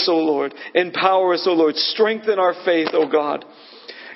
[0.00, 0.54] us, O Lord.
[0.74, 1.76] Empower us, O Lord.
[1.76, 3.44] Strengthen our faith, O God.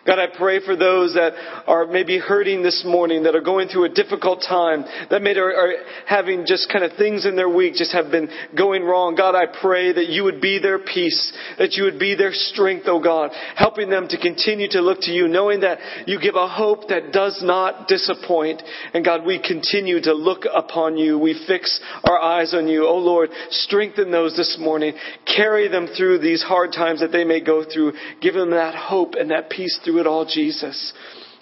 [0.07, 1.33] God, I pray for those that
[1.67, 5.51] are maybe hurting this morning, that are going through a difficult time, that maybe are,
[5.51, 5.73] are
[6.07, 9.15] having just kind of things in their week just have been going wrong.
[9.15, 12.85] God, I pray that you would be their peace, that you would be their strength,
[12.87, 16.49] oh God, helping them to continue to look to you, knowing that you give a
[16.49, 18.63] hope that does not disappoint.
[18.93, 21.19] And God, we continue to look upon you.
[21.19, 22.87] We fix our eyes on you.
[22.87, 24.93] Oh Lord, strengthen those this morning.
[25.25, 27.95] Carry them through these hard times that they may go through.
[28.21, 30.93] Give them that hope and that peace through it all, Jesus.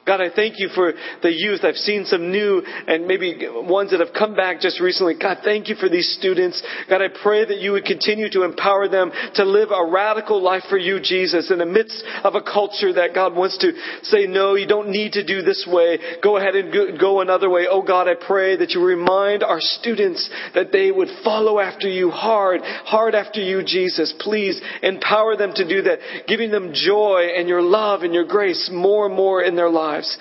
[0.05, 0.93] God, I thank you for
[1.23, 1.61] the youth.
[1.63, 5.15] I've seen some new and maybe ones that have come back just recently.
[5.15, 6.61] God, thank you for these students.
[6.89, 10.65] God, I pray that you would continue to empower them to live a radical life
[10.69, 14.57] for you, Jesus, in the midst of a culture that God wants to say, no,
[14.57, 15.99] you don't need to do this way.
[16.21, 17.67] Go ahead and go another way.
[17.71, 22.11] Oh God, I pray that you remind our students that they would follow after you
[22.11, 24.13] hard, hard after you, Jesus.
[24.19, 28.69] Please empower them to do that, giving them joy and your love and your grace
[28.73, 30.19] more and more in their lives lives.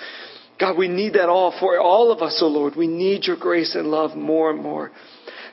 [0.58, 2.76] God, we need that all for all of us, O oh Lord.
[2.76, 4.92] We need your grace and love more and more.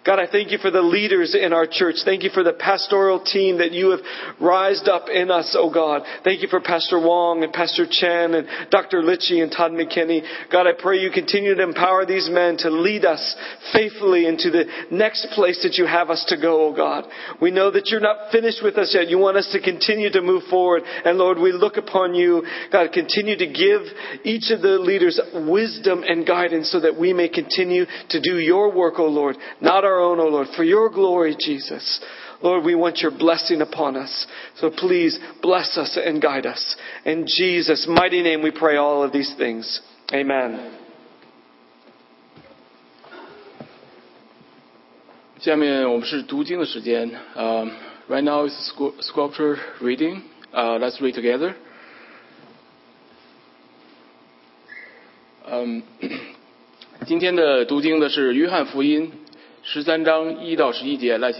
[0.09, 1.97] God, I thank you for the leaders in our church.
[2.03, 3.99] Thank you for the pastoral team that you have
[4.41, 6.01] rised up in us, oh God.
[6.23, 9.03] Thank you for Pastor Wong and Pastor Chen and Dr.
[9.03, 10.23] Litchie and Todd McKinney.
[10.51, 13.21] God, I pray you continue to empower these men to lead us
[13.71, 17.05] faithfully into the next place that you have us to go, oh God.
[17.39, 19.09] We know that you're not finished with us yet.
[19.09, 20.81] You want us to continue to move forward.
[21.05, 22.41] And Lord, we look upon you.
[22.71, 23.81] God, continue to give
[24.23, 28.73] each of the leaders wisdom and guidance so that we may continue to do your
[28.73, 29.35] work, oh Lord.
[29.61, 32.00] Not our own, O oh Lord, for your glory, Jesus.
[32.40, 34.26] Lord, we want your blessing upon us.
[34.56, 36.76] So please bless us and guide us.
[37.04, 39.80] In Jesus' mighty name we pray all of these things.
[40.12, 40.60] Amen.
[45.40, 47.10] 下面我们是读经的时间。
[47.36, 47.70] Uh,
[48.08, 50.22] right now is scripture reading.
[50.52, 51.54] Uh, let's read together.
[55.46, 55.82] Um,
[57.06, 59.12] 今天的读经的是约翰福音
[59.71, 61.31] 十三章一到十一节，来，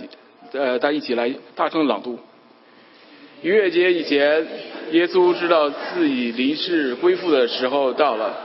[0.52, 2.20] 呃，大家一起来大声朗读。
[3.42, 4.46] 逾越节以前，
[4.92, 8.38] 耶稣知道自己离世归父的时候到了。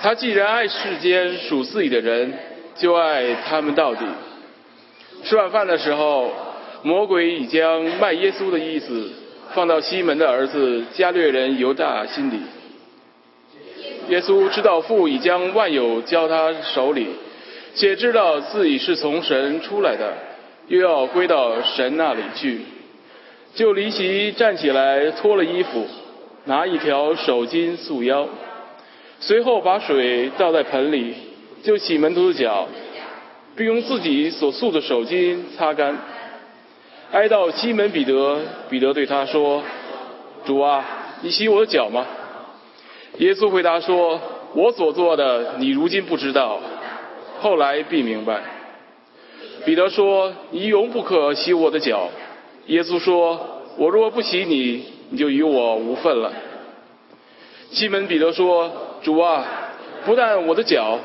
[0.00, 2.36] 他既然爱世间属自己的人，
[2.74, 4.00] 就爱他们到底。
[5.22, 6.32] 吃晚饭的时候，
[6.82, 9.08] 魔鬼已将卖耶稣的意思
[9.54, 12.40] 放到西门的儿子加略人犹大心里。
[14.08, 17.06] 耶稣知道父已将万有交他手里。
[17.74, 20.12] 且知道自己是从神出来的，
[20.68, 22.60] 又要归到神那里去，
[23.54, 25.86] 就离席站起来，脱了衣服，
[26.44, 28.28] 拿一条手巾束腰，
[29.20, 31.14] 随后把水倒在盆里，
[31.62, 32.68] 就洗门徒的脚，
[33.56, 35.96] 并用自己所束的手巾擦干。
[37.12, 38.40] 挨到西门彼得，
[38.70, 39.62] 彼得对他说
[40.44, 40.84] ：“主啊，
[41.22, 42.06] 你洗我的脚吗？”
[43.18, 44.20] 耶稣回答说
[44.54, 46.60] ：“我所做的，你如今不知道。”
[47.42, 48.40] 后来必明白。
[49.64, 52.08] 彼得说：“你永不可洗我的脚。”
[52.66, 56.32] 耶稣说：“我若不洗你，你就与我无份了。”
[57.72, 58.70] 西门彼得说
[59.02, 59.44] ：“主啊，
[60.04, 61.00] 不但我的脚，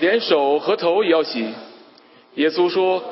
[0.00, 1.46] 连手和头也要洗。”
[2.36, 3.02] 耶稣说：“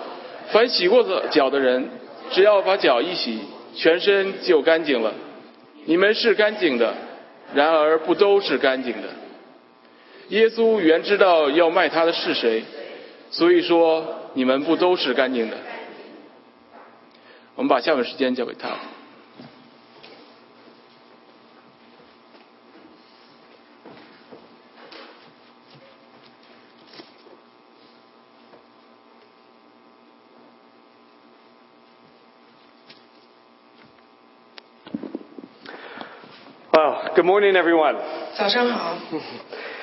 [0.51, 1.91] 凡洗过的脚的人，
[2.31, 3.41] 只要把脚一洗，
[3.75, 5.12] 全身就干净了。
[5.85, 6.95] 你们是干净的，
[7.55, 9.09] 然而不都是干净的。”
[10.31, 12.63] 耶稣原知道要卖他的是谁，
[13.33, 15.57] 所以说你们不都是干净的。
[17.57, 18.69] 我们把下面时间交给他。
[36.73, 37.97] Wow, good morning, everyone.
[38.39, 38.97] 早上好。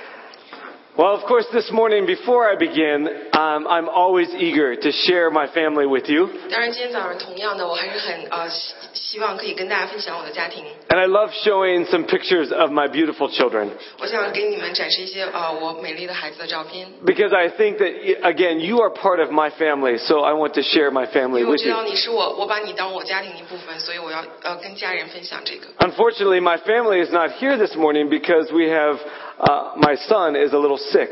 [0.97, 5.47] Well, of course, this morning, before I begin, um, I'm always eager to share my
[5.47, 6.29] family with you.
[6.51, 10.63] 当然，今天早上同样的，我还是很呃希希望可以跟大家分享我的家庭。
[10.91, 13.71] And I love showing some pictures of my beautiful children.
[14.01, 16.87] 我想给你们展示一些呃我美丽的孩子的照片。
[17.07, 20.91] Because I think that again, you are part of my family, so I want to share
[20.91, 21.75] my family 因为我 with 知 you.
[21.75, 25.69] 道你是我，我把你当我家庭的一部分，所以我要呃跟家人分享这个。
[25.79, 28.99] Unfortunately, my family is not here this morning because we have
[29.39, 31.11] uh, my son is a little sick.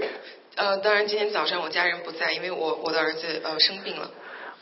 [0.56, 4.11] 呃，当然今天早上我家人不在，因为我我的儿子呃生病了。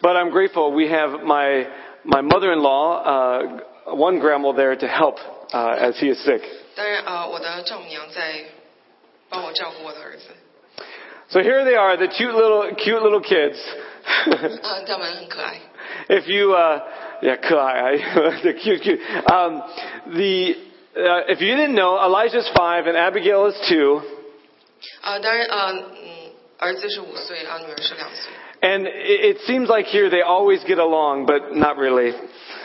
[0.00, 1.66] But I'm grateful we have my
[2.04, 5.18] my mother-in-law, uh, one grandma there to help
[5.52, 6.42] uh, as he is sick.
[6.76, 8.44] 当然呃，我的丈母娘在
[9.28, 10.30] 帮我照顾我的儿子。
[11.30, 13.58] So here they are, the cute little cute little kids.
[14.62, 15.60] 嗯，他们很可爱。
[16.08, 16.80] If you, uh,
[17.20, 17.96] yeah, 可爱,
[18.42, 19.00] the cute, cute.
[19.30, 19.62] Um,
[20.06, 20.56] the,
[20.96, 24.02] uh, if you didn't know, Elijah's five and Abigail is two.
[25.02, 28.32] 呃，当然，呃，嗯，儿子是五岁，啊，女儿是两岁。
[28.60, 32.12] And it, it seems like here they always get along, but not really.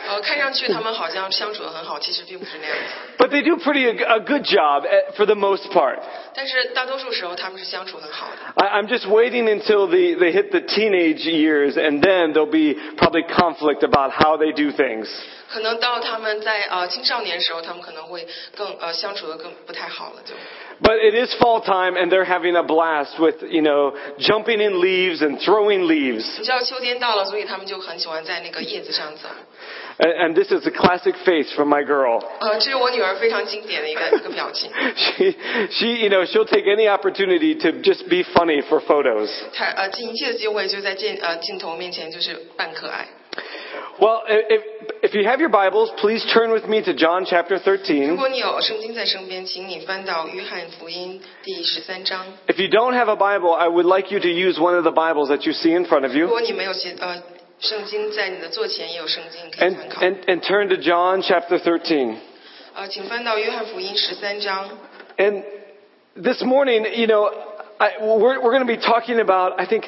[0.08, 2.82] 呃，看上去他们好像相处的很好，其实并不是那样子。
[3.18, 5.98] But they do pretty a, a good job at, for the most part.
[6.34, 8.62] 但是大多数时候他们是相处很好的。
[8.62, 12.74] I, I'm just waiting until the, they hit the teenage years, and then there'll be
[12.96, 15.08] probably conflict about how they do things.
[15.50, 20.34] 可能到他们在呃青少年时候，他们可能会更呃相处的更不太好了，就。
[20.82, 24.80] But it is fall time, and they're having a blast with, you know, jumping in
[24.80, 26.26] leaves and throwing leaves.
[26.38, 29.28] 你知道秋天到了，所以他们就很喜欢在那个叶子上走。
[29.98, 32.20] And, and this is a classic face from my girl.
[32.40, 34.70] 呃，这是我女儿非常经典的一个一个表情。
[34.96, 35.34] She,
[35.70, 39.30] she, you know, she'll take any opportunity to just be funny for photos.
[39.52, 43.06] 她呃尽一切的机会就在镜呃镜头面前就是扮可爱。
[43.98, 44.62] Well, if,
[45.02, 48.16] if you have your Bibles, please turn with me to John chapter 如 13.
[48.16, 52.26] 果你有圣经在身边，请你翻到约翰福音第十三章。
[52.48, 54.90] If you don't have a Bible, I would like you to use one of the
[54.90, 56.26] Bibles that you see in front of 如 you.
[56.28, 57.22] 果你没有写呃
[57.60, 60.00] 圣经在你的座前也有圣经可以 And, 参考。
[60.02, 62.16] and, and turn to John chapter 13.
[62.74, 64.68] 呃，请翻到约翰福音十三章。
[65.16, 65.44] And
[66.16, 67.30] this morning, you know,
[67.78, 69.84] I, we're, we're going to be talking about, I think,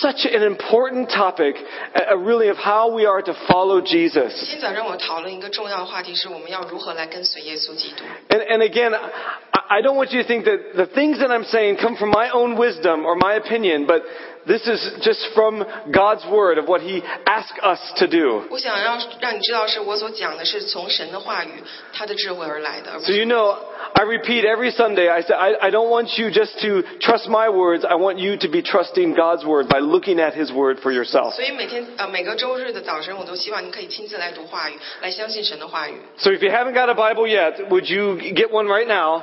[0.00, 1.56] such an important topic,
[1.94, 4.32] uh, really, of how we are to follow Jesus.
[4.38, 8.04] 今天早上我讨论一个重要的话题，是我们要如何来跟随耶稣基督。
[8.28, 11.44] And, and again, I, I don't want you to think that the things that I'm
[11.44, 14.02] saying come from my own wisdom or my opinion, but
[14.46, 18.44] this is just from God's Word of what He asks us to do.
[18.50, 21.62] 我想让让你知道，是我所讲的是从神的话语、
[21.92, 23.56] 他的智慧而来的，而不 So 是 you know,
[23.94, 27.48] I repeat every Sunday, I say, I, I don't want you just to trust my
[27.48, 30.92] words, I want you to be trusting God's Word by looking at His Word for
[30.92, 31.34] yourself.
[31.34, 35.94] 所以每天呃每个周日的早晨，我都希望你可以亲自来读话语，来相信神的话语。
[36.18, 39.22] So if you haven't got a Bible yet, would you get one right now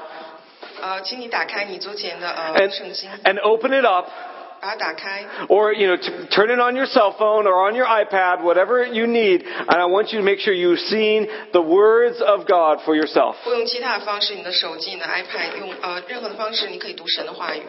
[0.82, 4.10] 呃，请你打开你桌前的呃 and, 圣经， and open it up?
[4.60, 8.42] 把它打开， Or, you know, t- turn it on your cell phone or on your iPad,
[8.42, 9.44] whatever you need.
[9.44, 13.36] And I want you to make sure you've seen the words of God for yourself.
[13.44, 17.62] 或用其他的方式，你的手机、你的 iPad，用呃任何的方式，你可以读神的话语。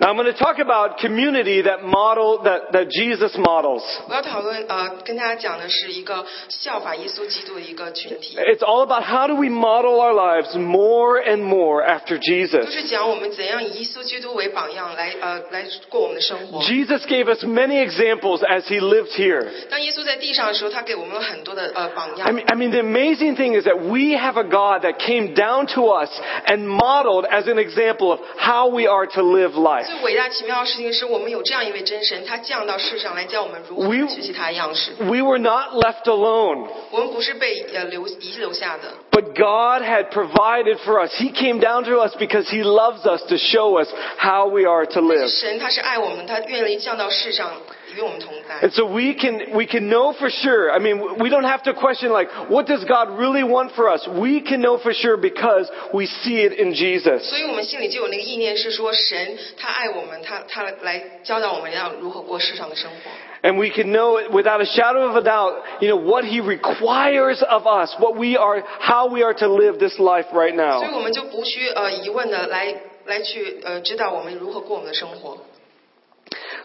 [0.00, 3.82] Now I'm going to talk about community that model, that, that Jesus models.
[4.08, 12.32] 我要讨论呃跟大家讲的是一个效法耶稣基督的一个群体， It's all about how do we model our lives more and more after 就
[12.32, 12.68] Jesus.
[12.68, 16.60] 是讲我们怎样以耶稣基督为榜样来呃来过我们的生活。
[16.62, 19.46] Jesus gave us many examples as he lived here.
[19.70, 22.34] 当耶稣在地上的时候，他给我们了很多的呃榜 I 样。
[22.34, 25.68] mean, I mean, the amazing thing is that we have a God that came down
[25.76, 26.10] to us
[26.46, 29.85] and modeled as an example of how we are to live life.
[29.86, 34.92] 最伟大奇妙的事情是我们有这样一位真神，他降到世上来教我们如何 We- 学习他的样式。
[34.98, 36.66] We were not left alone.
[36.90, 41.12] 我们不是被呃留遗留下的， But God had provided for us.
[41.14, 43.88] He came down to us because He loves us to show us
[44.18, 45.28] how we are to 但 live.
[45.28, 47.52] 是神他是爱我们，他愿意降到世上
[47.96, 50.70] 与我们同在 And。so we can, we can know for sure.
[50.72, 54.06] I mean, we don't have to question like, what does God really want for us?
[54.08, 57.22] We can know for sure because we see it in Jesus.
[57.28, 63.10] 所以我们心里就有那个意念，是说神他爱我们，他他来教导我们要如何过世上的生活。
[63.44, 66.40] And we can know it without a shadow of a doubt, you know, what He
[66.40, 70.88] requires of us, what we are, how we are to live this life right 所以
[70.88, 70.94] now.
[70.94, 72.72] 我们就不需呃疑问的来
[73.06, 75.38] 来去呃知道我们如何过我们的生活。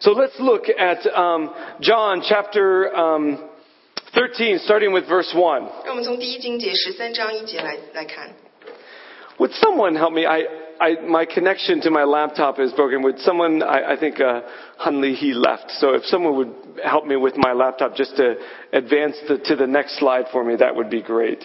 [0.01, 3.49] So let's look at um, John chapter um,
[4.13, 5.61] 13, starting with verse 1.
[5.85, 8.29] 让我们从第一经节十三章一节来来看。
[9.37, 10.25] Would someone help me?
[10.25, 10.47] I,
[10.79, 13.03] I, my connection to my laptop is broken.
[13.03, 14.41] Would someone, I, I think uh,
[14.79, 15.71] Hunley, he left.
[15.79, 18.35] So if someone would help me with my laptop just to
[18.73, 21.43] advance the, to the next slide for me, that would be great.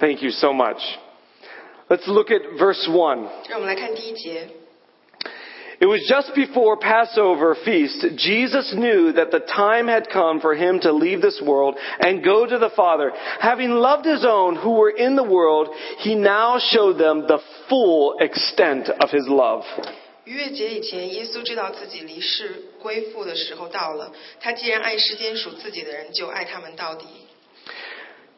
[0.00, 0.78] Thank you so much.
[1.88, 3.28] Let's look at verse 1.
[3.48, 4.48] 让我们来看第一节。
[5.80, 8.06] It was just before Passover feast.
[8.16, 12.46] Jesus knew that the time had come for him to leave this world and go
[12.46, 13.12] to the Father.
[13.40, 15.68] Having loved his own who were in the world,
[15.98, 19.64] he now showed them the full extent of his love.
[20.24, 24.10] 逾越节以前，耶稣知道自己离世归父的时候到了。
[24.40, 27.04] 他既然爱世间属自己的人，就爱他们到底。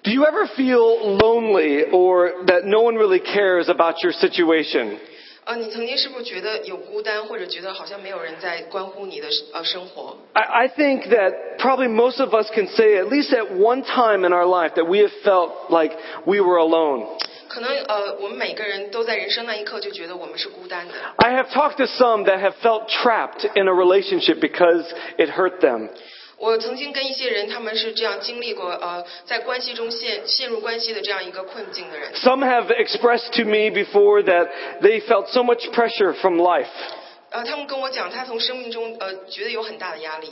[0.02, 4.98] Do you ever feel lonely or that no one really cares about your situation?
[5.44, 10.16] 呃，你曾经是不是觉得有孤单，或者觉得好像没有人在关乎你的呃生活？
[10.32, 14.26] I, I think that probably most of us can say, at least at one time
[14.26, 17.06] in our life, that we have felt like we were alone.
[17.48, 20.94] 可能呃，我们每个人都在人生那一刻就觉得我们是孤单的。
[21.18, 24.84] I have talked to some that have felt trapped in a relationship because
[25.16, 25.88] it hurt them.
[26.40, 32.12] 我曾经跟一些人，他们是这样经历过呃，在关系中陷陷入关系的这样一个困境的人。
[32.14, 34.48] Some have expressed to me before that
[34.80, 36.66] they felt so much pressure from life.
[37.30, 40.30] 呃，他们跟我讲，他从生命中呃觉得有很大的压力，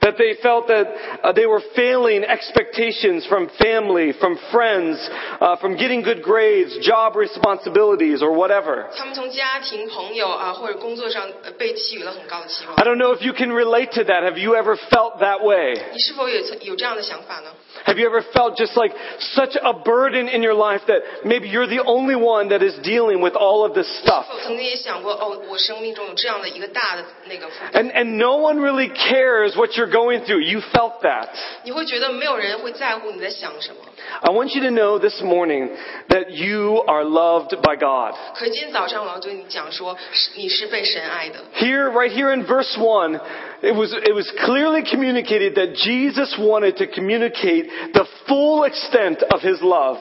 [0.00, 0.86] That they felt that
[1.22, 4.98] uh, they were failing expectations from family, from friends,
[5.40, 8.86] uh, from getting good grades, job responsibilities, or whatever.
[8.94, 14.22] 他们从家庭、朋友啊或者工作上呃被寄予了很高的期望 I。don't know if you can relate to that.
[14.22, 15.80] Have you ever felt that way?
[15.92, 17.50] 你是否有有这样的想法呢？
[17.86, 18.94] Have you ever felt just like
[19.34, 23.20] such a burden in your life that maybe you're the only one that is dealing
[23.20, 24.26] with all of this stuff?
[24.26, 27.82] 是否曾经也想过，哦，我生命中有这样 的一个大的那个负担？
[27.84, 30.42] And, and no one really cares what you're going through.
[30.42, 31.28] You felt that.
[31.64, 33.76] 你会觉得没有人会在乎你在想什么。
[34.20, 35.70] I want you to know this morning
[36.08, 38.14] that you are loved by God.
[38.34, 41.40] 可是今天早上我要对你讲说，是你是被神爱的。
[41.56, 43.20] Here, right here in verse 1,
[43.62, 49.42] it was, it was clearly communicated that Jesus wanted to communicate the full extent of
[49.42, 49.98] his love.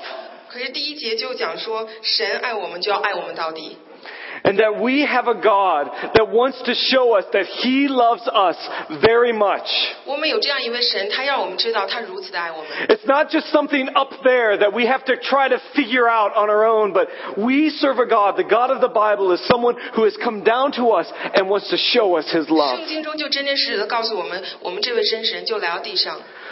[0.50, 3.78] 可是第一节就讲说，神爱我们就要爱我们到底。
[4.49, 8.57] and that we have a God that wants to show us that He loves us
[9.05, 9.69] very much.
[12.89, 16.49] It's not just something up there that we have to try to figure out on
[16.49, 18.39] our own, but we serve a God.
[18.39, 21.69] The God of the Bible is someone who has come down to us and wants
[21.69, 22.81] to show us His love.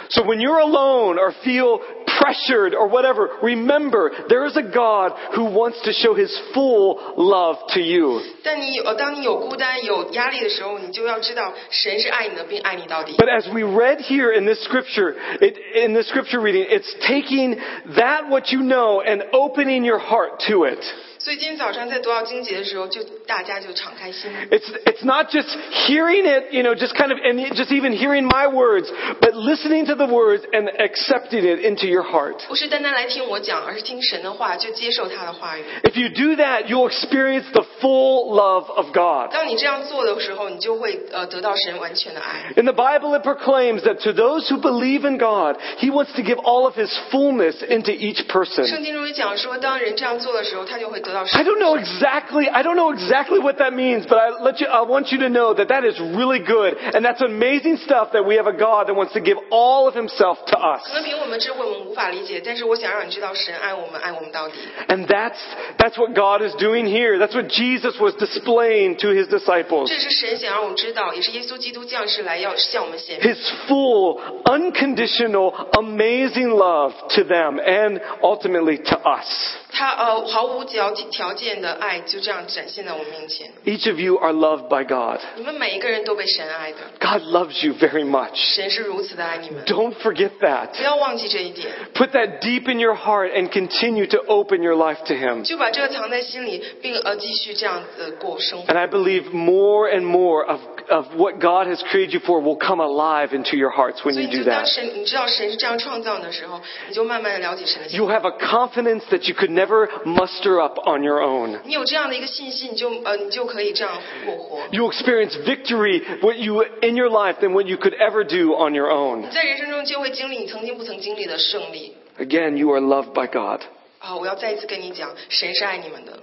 [0.08, 0.22] 圣经中就真真实实的告诉我们，我们这位真神就来到地上。
[0.22, 5.44] So when you're alone or feel pressured or whatever, remember there is a God who
[5.44, 8.20] wants to show his full love to you.
[8.42, 13.16] 但你呃，当你有孤单、有压力的时候，你就要知道，神是爱你的，并爱你到底。
[13.16, 17.58] But as we read here in this scripture, it, in this scripture reading, it's taking
[17.96, 20.84] that what you know and opening your heart to it.
[21.18, 25.46] 所以今天早上在读到经节的时候，就大家就敞开心， It's, it's not just
[25.86, 29.86] hearing it, you know, just kind of, and just even hearing my words, but listening
[29.86, 32.44] to the words and accepting it into your heart.
[32.48, 35.62] 不是单单来听我讲，而是听神的话，就接受他的话语。
[35.84, 39.32] If you do that, you'll experience the full love of God.
[39.32, 42.52] 当你这样做的时候，你就会呃得到神完全的爱。
[42.56, 46.22] In the Bible, it proclaims that to those who believe in God, He wants to
[46.22, 48.82] give all of His fullness into each 圣 person.
[48.82, 51.44] 经中也讲说，当人这样做的时候，他就会得 到 I 神。
[51.44, 54.82] don't know exactly, I don't know exactly what that means, but I let you, I
[54.82, 58.36] want you to know that that is really good, and that's amazing stuff that we
[58.36, 60.92] have a God that wants to give all of Himself to 可 us.
[60.92, 64.54] 能凭我们智慧，我们无法理解，但是我想让你知道，神爱我们，爱我们到底。
[64.88, 65.38] And that's,
[65.78, 67.18] that's what God is doing here.
[67.18, 69.88] That's what Jesus was displaying to His disciples.
[69.88, 79.56] 这是神想让我们知道，也是耶稣基督降世来要向我们显明 His full, unconditional, amazing love to them and ultimately to us.
[79.72, 83.50] 他呃毫无条条件的爱就这样展现在我们面前。
[83.64, 85.20] Each of you are loved by God.
[85.36, 88.34] 你们每一个人都被神爱的， God loves you very much.
[88.34, 90.76] 神是如此的爱你们， Don't forget that.
[90.76, 95.42] 不要忘记这一点， Put that deep in your heart and continue to open your life to Him.
[95.42, 98.72] 就把这个藏在心里，并呃继续这样子过生活。
[98.72, 102.58] And I believe more and more of, of what God has created you for will
[102.58, 104.66] come alive into your hearts when 所以 you 你 do 就当 that.
[104.66, 107.98] 神，你知道神是这样创造的时候，你就慢慢的了解神的心。
[107.98, 111.60] You have a confidence that you could never muster up on your own.
[111.64, 114.58] 你有这样的一个信心，你就呃你就可以这样过活。
[114.70, 118.74] You experience victory what you, in your life than what you could ever do on
[118.74, 119.20] your own.
[119.20, 121.96] 你在人生中就会经历你曾经不曾经历的胜利。
[122.18, 123.62] Again, you are loved by God.
[124.00, 126.18] 啊，我要再一次跟你讲，神是爱你们的。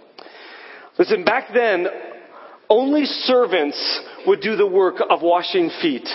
[0.97, 1.89] Listen, back then,
[2.67, 3.77] only servants
[4.25, 6.07] would do the work of washing feet.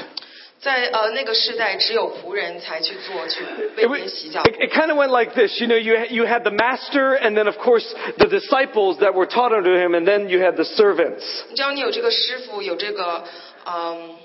[0.60, 4.42] 在呃那个时代，只有仆人才去做去为 It, 别 wa- 人洗脚。
[4.44, 5.60] it, it kind of went like this.
[5.60, 7.84] You know, you, you had the master, and then, of course,
[8.16, 11.22] the disciples that were taught under him, and then you had the servants.
[11.50, 13.24] 你知道，你有这个师傅，有这个
[13.66, 14.16] 嗯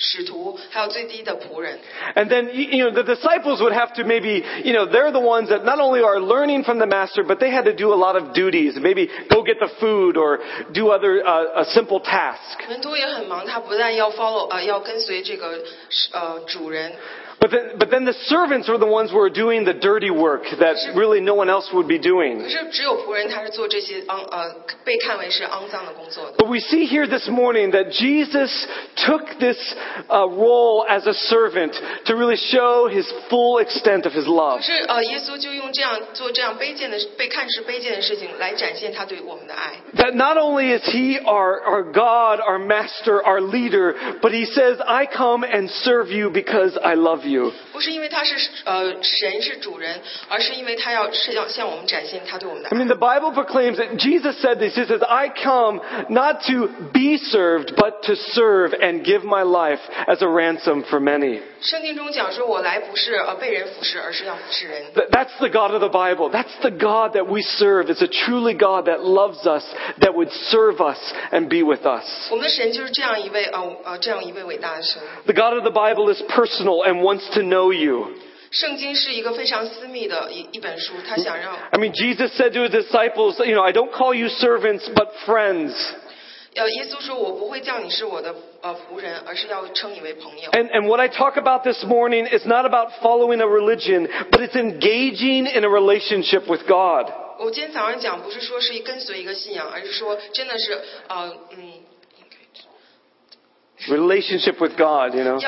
[0.00, 1.78] 使徒，还有最低的仆人。
[2.14, 5.20] And then, you you know, the disciples would have to maybe, you know, they're the
[5.20, 7.96] ones that not only are learning from the master, but they had to do a
[7.96, 8.76] lot of duties.
[8.78, 10.40] Maybe go get the food or
[10.72, 12.58] do other, uh, a simple task.
[12.68, 15.62] 门徒也很忙，他不但要 follow 呃要跟随这个
[16.12, 16.92] 呃主人，
[17.40, 20.44] But then, but then the servants were the ones who were doing the dirty work
[20.58, 22.42] that really no one else would be doing.
[22.42, 24.50] 可是只有仆人他是做这些肮呃
[24.84, 26.38] 被看为是肮脏的工作的。
[26.38, 28.50] But we see here this morning that Jesus
[29.04, 29.58] took this
[30.08, 31.74] uh, role as a servant
[32.06, 34.56] to really show his full extent of his love.
[34.56, 39.74] 可是呃，耶稣就用这样做这样卑贱的被看是卑贱的事情来展现他对我们的爱。
[39.94, 44.78] That not only is he our, our God, our master, our leader, but he says,
[44.80, 47.29] I come and serve you because I love you.
[47.72, 54.74] 不是因为他是呃神是主人，而是因为他要是要向我们展现他对我们的 I 爱 mean, the Bible proclaims that Jesus said this.
[54.74, 59.80] He says, I come not to be served, but to serve and give my life
[60.06, 61.40] as a ransom for many.
[61.60, 64.82] 圣经中讲说，我来不是呃被人服侍，而是要服侍人。
[64.94, 66.30] Th- That's the God of the Bible.
[66.30, 67.86] That's the God that we serve.
[67.90, 69.64] It's a truly God that loves us,
[70.00, 70.98] that would serve us
[71.32, 72.04] and be with us.
[72.30, 75.02] 我们的神就是这样一位呃呃这样一位伟大的神。
[75.24, 78.08] The God of the Bible is personal and wants to know you.
[78.50, 84.88] 圣经是一个非常私密的一一本书，他想让 I mean, Jesus said to his disciples, you know, I don't call you servants,
[84.94, 85.74] but friends.
[86.54, 90.50] 呃耶稣说，我不会叫你是我的呃仆人，而是要称你为朋友。
[90.52, 94.40] And, and what I talk about this morning is not about following a religion, but
[94.40, 97.12] it's engaging in a relationship with God.
[97.38, 101.72] 我今天早上讲不是说是跟随一个信仰，而是说真的是呃嗯，
[103.89, 105.39] relationship with God, you know.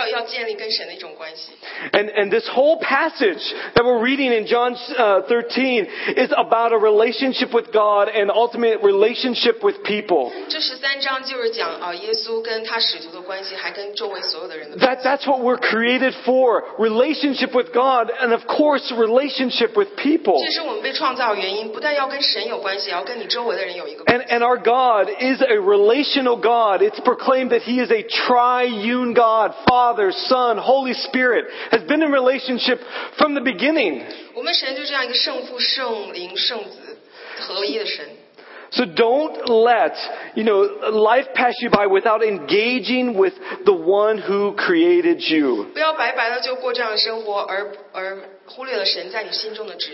[1.93, 3.41] And, and this whole passage
[3.75, 5.87] that we're reading in John uh, 13
[6.17, 10.31] is about a relationship with God and ultimate relationship with people.
[14.79, 20.39] That, that's what we're created for relationship with God and, of course, relationship with people.
[24.07, 26.81] And, and our God is a relational God.
[26.81, 32.10] It's proclaimed that He is a triune God, Father, Son, Holy Spirit, has been in
[32.10, 32.80] relationship
[33.16, 34.04] from the beginning.
[34.34, 36.98] 我们神就这样一个圣父、圣灵、圣子
[37.40, 38.04] 合一的神。
[38.73, 39.93] so don't let,
[40.35, 40.61] you know,
[40.91, 43.33] life pass you by without engaging with
[43.65, 45.71] the one who created you.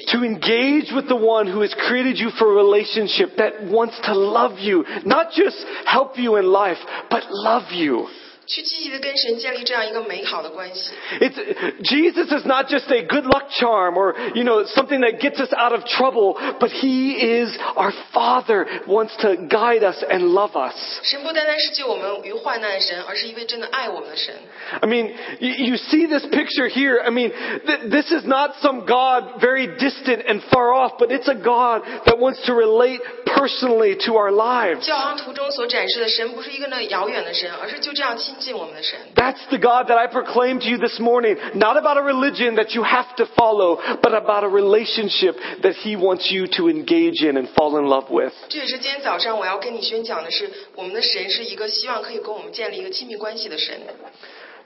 [0.07, 4.13] To engage with the one who has created you for a relationship that wants to
[4.13, 6.77] love you, not just help you in life,
[7.09, 8.07] but love you.
[8.48, 10.90] 去积极的跟神建立这样一个美好的关系。
[11.20, 11.34] It's,
[11.82, 15.52] Jesus is not just a good luck charm or, you know, something that gets us
[15.52, 20.74] out of trouble, but He is our Father, wants to guide us and love us.
[21.02, 24.34] 神不单单是救我们于患难的神，而是一位真的爱我们的神。
[24.80, 27.00] I mean, you, you see this picture here.
[27.00, 27.32] I mean,
[27.64, 31.82] th- this is not some God very distant and far off, but it's a God
[32.04, 34.84] that wants to relate personally to our lives.
[34.84, 38.98] 教堂图中所展示的神，不是一个那遥远的神，而是就这样亲 近我们的神。
[39.14, 41.36] That's the God that I proclaim to you this morning.
[41.54, 45.96] Not about a religion that you have to follow, but about a relationship that He
[45.96, 48.32] wants you to engage in and fall in love with.
[48.48, 53.80] 这也是今天早上我要跟你宣讲的是，我们的神是一个希望可以跟我们建立一个亲密关系的神。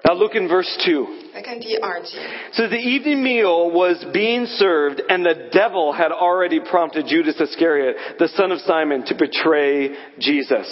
[0.04, 1.06] Now look in verse 2.
[1.34, 2.18] 来看第二节，
[2.52, 7.40] It says the evening meal was being served, and the devil had already prompted Judas
[7.40, 10.68] Iscariot, the son of Simon, to betray Jesus.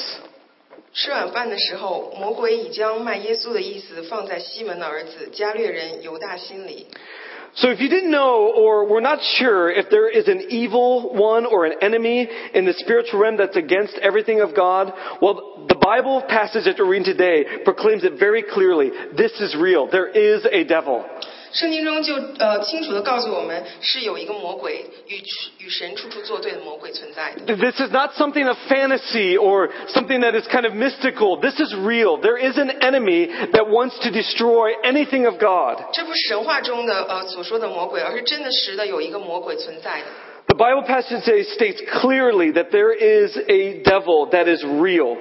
[0.92, 6.86] 吃晚饭的时候，魔鬼已将卖耶稣的意思放在西门的儿子加略人犹大心里。
[7.54, 11.46] So if you didn't know or were not sure if there is an evil one
[11.46, 14.92] or an enemy in the spiritual realm that's against everything of God,
[15.22, 18.90] well, the Bible passage that we're reading today proclaims it very clearly.
[19.16, 19.86] This is real.
[19.86, 21.06] There is a devil.
[21.52, 25.22] 圣经中就呃清楚的告诉我们，是有一个魔鬼与
[25.64, 27.56] 与神处处作对的魔鬼存在的。
[27.56, 31.40] This is not something of fantasy or something that is kind of mystical.
[31.40, 32.18] This is real.
[32.20, 35.82] There is an enemy that wants to destroy anything of God.
[35.92, 40.06] 这不是神话中的呃所说的魔鬼，而是真的实的有一个魔鬼存在的。
[40.48, 45.16] The Bible passage today states clearly that there is a devil that is real.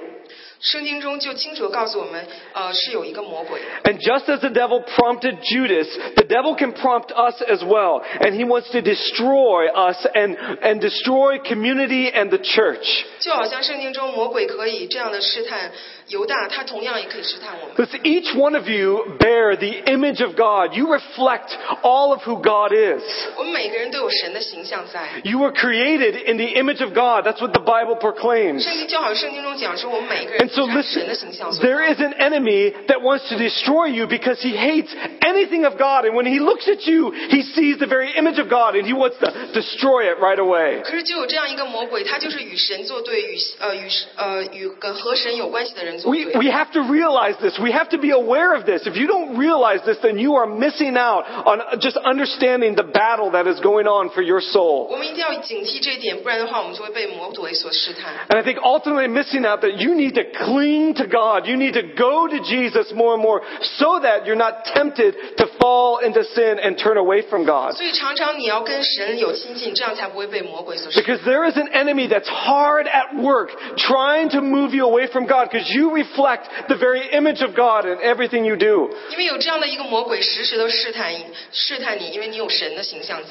[0.60, 3.60] 圣经中就清楚的告诉我们，呃，是有一个魔鬼。
[3.84, 8.02] And just as the devil prompted Judas, the devil can prompt us as well.
[8.20, 13.04] And he wants to destroy us and, and destroy community and the church.
[13.20, 15.70] 就好像圣经中魔鬼可以这样的试探
[16.10, 17.74] 犹大，他同样也可以试探我们。
[17.76, 20.76] Because each one of you bear the image of God.
[20.76, 21.50] You reflect
[21.82, 23.02] all of who God is.
[23.36, 25.20] 我们每个人都有神的形象在。
[25.24, 27.24] You were created in the image of God.
[27.24, 28.62] That's what the Bible proclaims.
[28.62, 33.88] 圣经就好像圣经中讲说，我们每个 And 人 so 是按神的 listen, 形象所造 there is an enemy that wants to destroy
[33.88, 36.04] you because he hates anything of God.
[36.04, 38.92] And when he looks at you, he sees the very image of God and he
[38.92, 40.82] wants to destroy it right away.
[40.82, 46.38] 可是就有这样一个魔鬼，他就是与神作对，与呃与呃与跟和神有关系的人 作 We, 对。
[46.38, 47.58] we have to realize this.
[47.58, 48.86] We have to be aware of this.
[48.86, 53.30] If you don't realize this, then you are missing out on just understanding the battle
[53.32, 54.88] that is going on for your soul.
[54.90, 58.14] 我们一定要警惕这一点，不然的话，我们就会被魔鬼所试探。
[58.28, 61.46] And I think ultimately missing out that you need to cling to God.
[61.46, 63.42] You need to go to Jesus more and more
[63.78, 67.72] so that you're not tempted to fall into sin and turn away from God.
[67.72, 71.04] 所以常常你要跟神有亲近，这样才不会被魔鬼所试探。
[71.04, 75.26] Because there is an enemy that's hard at work trying to move you away from
[75.26, 78.89] God because you reflect the very image of God in everything you do.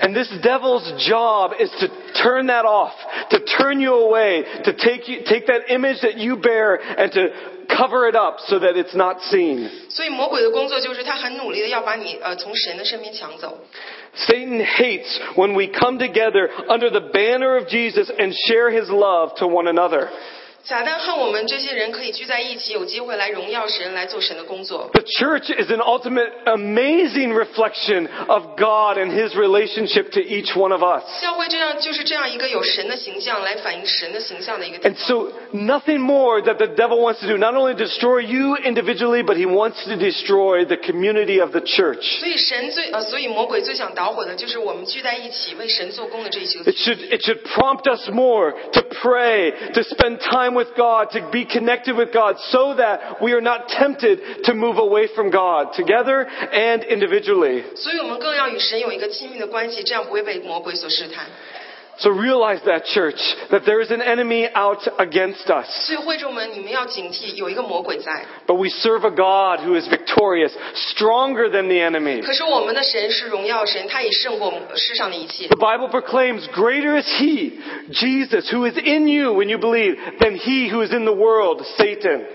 [0.02, 1.88] And this devil's job is to
[2.22, 2.94] turn that off,
[3.30, 7.28] to turn you away, to take you, take that image that you bear and to
[7.76, 9.70] cover it up so that it's not seen.
[14.14, 19.30] Satan hates when we come together under the banner of Jesus and share his love
[19.36, 20.10] to one another.
[20.67, 24.89] 撒旦恨我们这些人可以聚在一起，有机会来荣耀神，来做神的工作。
[24.93, 30.71] The church is an ultimate amazing reflection of God and his relationship to each one
[30.71, 31.03] of us.
[31.21, 35.05] 教会这样就是这样一个有神的形象来反映神的形象的一个地 And 方。
[35.05, 39.37] so nothing more that the devil wants to do, not only destroy you individually, but
[39.37, 42.19] he wants to destroy the community of the church.
[42.19, 46.63] 所以神最呃，所以魔鬼最想捣毁的就是我们聚在一起为神做工的这一群。
[46.63, 51.29] It should, it should prompt us more to pray, to spend time with God, to
[51.31, 55.73] be connected with God so that we are not tempted to move away from God
[55.73, 57.63] together and individually.
[57.75, 61.25] 所以我们更要与神有一个亲密的关系，这样不会被魔鬼所试探。
[61.99, 63.15] So realize that church,
[63.51, 65.65] that there is an enemy out against us.
[65.87, 68.25] 所以会众们，你们要警惕，有一个魔鬼在。
[68.45, 72.21] But we serve a God who is victorious, stronger than the enemy.
[72.21, 75.47] 可是我们的神是荣耀神，他已胜过世上的一切。
[75.47, 80.35] The Bible proclaims, greater is He, Jesus, who is in you when you believe, than
[80.35, 82.25] He who is in the world, Satan.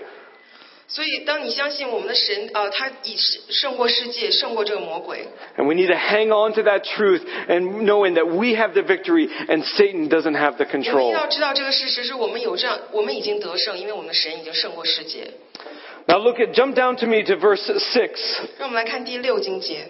[0.95, 5.25] 所以，当你相信我们的神，呃，他已胜胜过世界，胜过这个魔鬼。
[5.55, 8.81] And we need to hang on to that truth and knowing that we have the
[8.81, 11.13] victory and Satan doesn't have the 我们 control.
[11.13, 15.31] 要知道这个事实，是我们有这样，我们已经得胜，因为我们的神已经胜过世界。
[16.07, 18.39] Now look at, jump down to me to verse 6.
[18.57, 19.87] 让我们来看第六经节，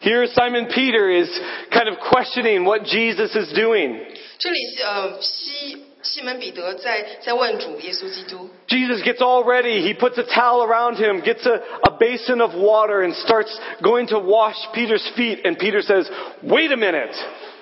[0.00, 1.30] Here Simon Peter is
[1.70, 4.00] kind of questioning what Jesus is doing.
[4.38, 9.80] 这里呃西 西门彼得在在问主耶稣基督， Jesus gets all ready.
[9.80, 14.08] He puts a towel around him, gets a, a basin of water, and starts going
[14.08, 15.44] to wash Peter's feet.
[15.44, 16.10] And Peter says,
[16.42, 17.14] Wait a minute.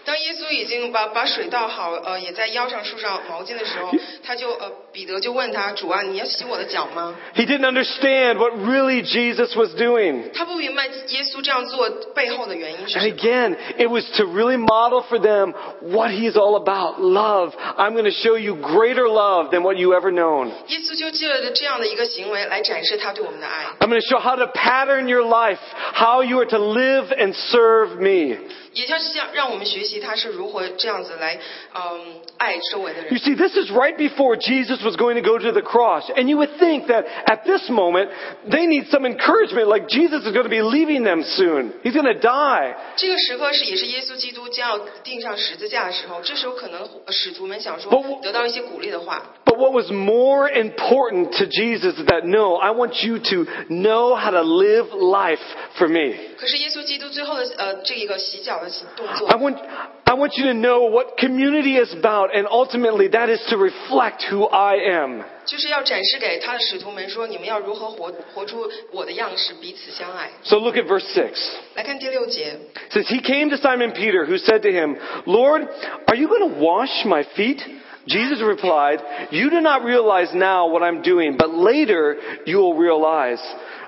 [0.02, 3.92] 当耶稣已经把把水倒好，呃，也在腰上束上毛巾的时候，
[4.24, 7.14] 他就呃 彼得就问他主啊，你要洗我的脚吗？
[7.36, 10.32] He didn't understand what really Jesus was doing.
[10.34, 13.14] 他不明白耶稣这样做背后的原因是 And 什么。
[13.14, 17.00] again, it was to really model for them what he's all about.
[17.00, 17.54] Love.
[17.76, 20.50] I'm going to show you greater love than what you ever known.
[20.66, 25.58] 耶稣就借着这样的一个行为来展示他对我们的爱， I'm going to show how to pattern your life,
[25.94, 28.38] how you are to live and serve me.
[28.72, 31.40] 也就是像让我们学习他是如何这样子来，
[31.74, 32.00] 嗯，
[32.38, 33.18] 爱周围的 You 人。
[33.18, 36.10] see, this is right before Jesus was going to go to the cross.
[36.14, 38.10] And you would think that at this moment,
[38.50, 41.72] they need some encouragement, like Jesus is going to be leaving them soon.
[41.82, 42.74] He's going to die.
[42.96, 53.46] 这个时刻是也是耶稣基督将要钉上十字架的时候，这时候可能呃使徒们想说不我得到一些鼓励的话， But what was more important to Jesus is that no, I want you to
[53.68, 55.40] know how to live life
[55.78, 56.14] for me.
[56.36, 59.56] 可是耶稣基督最后的呃这一个洗脚的动 I 作， want,
[60.04, 64.22] I want you to know what community is about, and ultimately that is to reflect
[64.30, 65.22] who I am.
[65.46, 70.30] 就是要展示给他的使徒们说，你们要如何活活出我的样式，彼此相爱。
[70.44, 71.30] So look at verse 6.
[71.74, 72.56] 来看第六节，
[72.90, 75.66] It says, He came to Simon Peter, who said to him, Lord,
[76.06, 77.60] are you going to wash my feet?
[78.07, 78.99] Jesus replied,
[79.31, 83.41] You do not realize now what I'm doing, but later you will realize,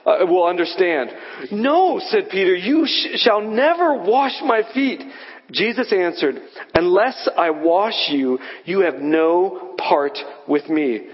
[0.05, 1.09] uh, will understand.
[1.51, 5.03] No, said Peter, you sh- shall never wash my feet.
[5.51, 6.35] Jesus answered,
[6.73, 11.07] Unless I wash you, you have no part with me.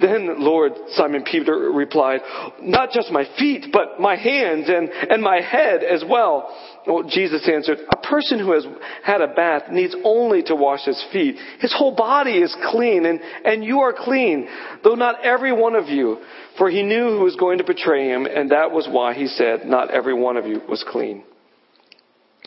[0.00, 2.20] Then, Lord, Simon Peter replied,
[2.62, 6.54] Not just my feet, but my hands and, and my head as well.
[6.87, 8.65] Well, Jesus answered, A person who has
[9.03, 11.37] had a bath needs only to wash his feet.
[11.59, 14.47] His whole body is clean, and, and you are clean,
[14.83, 16.19] though not every one of you.
[16.57, 19.65] For he knew who was going to betray him, and that was why he said,
[19.65, 21.23] Not every one of you was clean.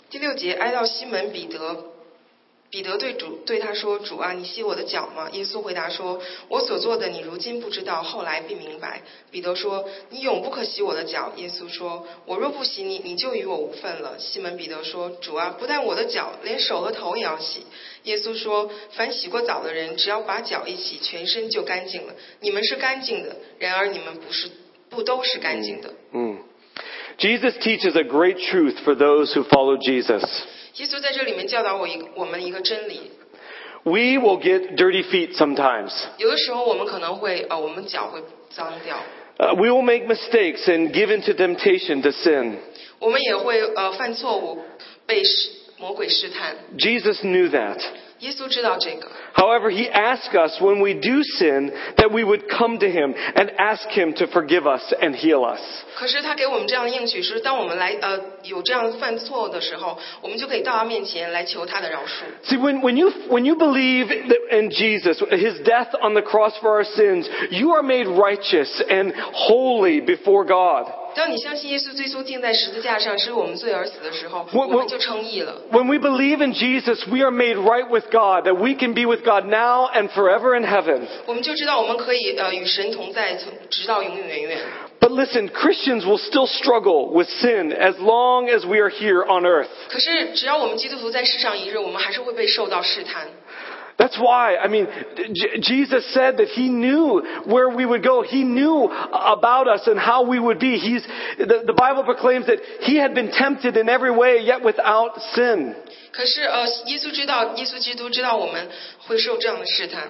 [0.08, 1.56] 第六节，挨到西门彼得，
[2.71, 17.65] 彼得对主对他说：“主啊，你洗我的脚吗？”耶稣回答说：“我所做的，你如今不知道，后来必明白。”彼得说：“你永不可洗我的脚。”耶稣说：“我若不洗你，你就与我无份了。”西门彼得说：“主啊，不但我的脚，连手和头也要洗。”
[18.03, 22.15] 耶稣说：“凡洗过澡的人，只要把脚一洗，全身就干净了。
[22.39, 24.49] 你们是干净的，然而你们不是，
[24.89, 26.39] 不都是干净的。”嗯
[27.17, 30.23] Jesus teaches a great truth for those who follow Jesus.
[30.76, 33.10] 耶稣在这里面教导我一个我们一个真理，
[33.84, 35.92] We will get dirty feet sometimes.
[36.18, 38.96] 有的时候我们可能会呃，我们脚会脏掉，
[39.38, 42.56] Uh, we will make mistakes and give into temptation to sin.
[42.98, 44.64] 我们也会呃犯错误，
[45.06, 46.56] 被试魔鬼试探。
[46.78, 47.78] Jesus knew that.
[48.20, 53.14] 耶稣知道这个， However, he asked us when we do sin that we would come to him
[53.34, 55.60] and ask him to forgive us and heal us.
[55.94, 62.24] 可是他给我们这样的应许是，当我们来呃有这样犯错的时候，我们就可以到他面前来求他的饶恕。
[62.48, 66.56] See, when, when, you, when you believe that in Jesus, his death on the cross
[66.60, 70.86] for our sins, you are made righteous and holy before God.
[71.14, 75.62] 当你相信耶稣最初钉在十字架上是为我们罪而死的时候，我我我们就称义了。
[75.72, 79.06] When we believe in Jesus, we are made right with God, that we can be
[79.06, 81.06] with God now and forever in heaven.
[81.24, 84.58] 我们就知道我们可以呃与神同在，从直到永永远远。
[85.00, 89.44] But listen, Christians will still struggle with sin as long as we are here on
[89.46, 89.68] earth.
[89.88, 93.28] 可是只要我们基督徒在世上一日，我们还是会被受到试探。
[94.00, 94.86] That's why, I mean,
[95.32, 98.22] J- Jesus said that He knew where we would go.
[98.22, 100.76] He knew about us and how we would be.
[100.76, 101.02] He's,
[101.38, 105.74] the, the Bible proclaims that He had been tempted in every way, yet without sin.
[106.12, 108.68] 可是呃，耶稣知道，耶稣基督知道我们
[109.06, 110.08] 会受这样的试探。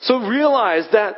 [0.00, 1.16] So realize that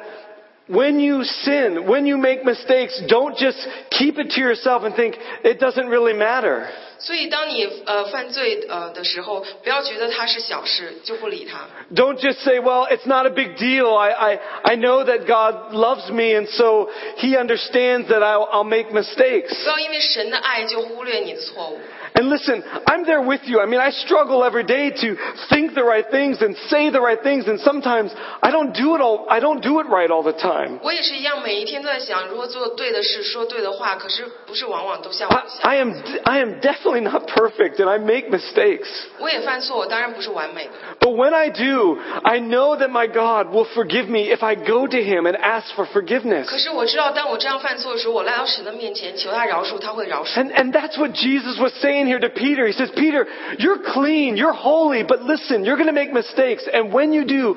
[0.69, 3.59] when you sin, when you make mistakes, don't just
[3.91, 6.67] keep it to yourself and think it doesn't really matter.
[7.03, 11.67] 所以，当你呃犯罪呃的时候，不要觉得它是小事，就不理它。
[11.95, 13.97] Don't just say, well, it's not a big deal.
[13.97, 18.65] I, I, I know that God loves me and so He understands that I'll, I'll
[18.65, 19.49] make mistakes.
[19.65, 21.81] 不要因为神的爱就忽略你的错误。
[22.15, 23.61] And listen, I'm there with you.
[23.61, 25.17] I mean, I struggle every day to
[25.49, 29.01] think the right things and say the right things and sometimes I don't do it
[29.01, 30.81] all, I don't do it right all the time.
[30.83, 35.71] 我也是一样，每一天都在想如何做对的事，说对的话，可是不是往往都像我 I, 想。
[35.71, 35.93] I am,
[36.25, 38.89] I am definitely not perfect and I make mistakes.
[39.19, 40.73] 我也犯错，我当然不是完美的。
[41.01, 44.87] But when I do, I know that my God will forgive me if I go
[44.87, 46.47] to Him and ask for forgiveness.
[46.47, 50.41] 可是我知道，当我这样犯错的时候，我来到神的面前求他饶恕，他会饶恕。
[50.41, 52.67] And, and that's what Jesus was saying here to Peter.
[52.67, 53.27] He says, Peter,
[53.59, 56.69] you're clean, you're holy, but listen, you're going to make mistakes.
[56.73, 57.57] And when you do,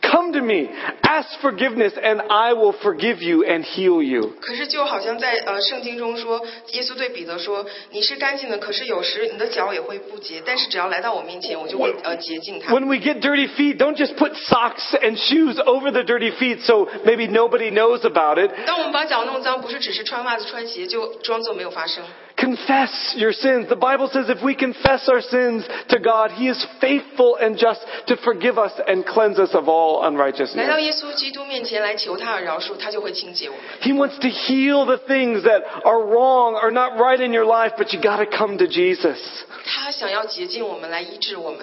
[0.00, 0.68] come to me,
[1.02, 4.34] ask forgiveness, and I will forgive you and heal you.
[4.40, 10.42] 可是就好像在呃圣经中说，耶稣对彼得说：“你是干净的，可是有时你的脚也会不洁。
[10.44, 12.72] 但是只要来到我面前，我就会呃洁净它。
[12.72, 16.60] When we get dirty feet, don't just put socks and shoes over the dirty feet
[16.62, 18.50] so maybe nobody knows about it.
[18.66, 22.04] 当我们把脚弄脏，不是只是穿袜子穿鞋就装作没有发生。
[22.36, 23.68] Confess your sins.
[23.68, 27.80] The Bible says if we confess our sins to God, He is faithful and just
[28.08, 30.80] to forgive us and cleanse us of all 来到 unrighteousness.
[30.80, 33.62] 耶稣基督面前来求他的饶恕，他就会清洁我们。
[33.82, 37.74] He wants to heal the things that are wrong or not right in your life,
[37.78, 39.18] but you gotta come to Jesus.
[39.64, 41.60] 他想要洁净我们，来医治我们。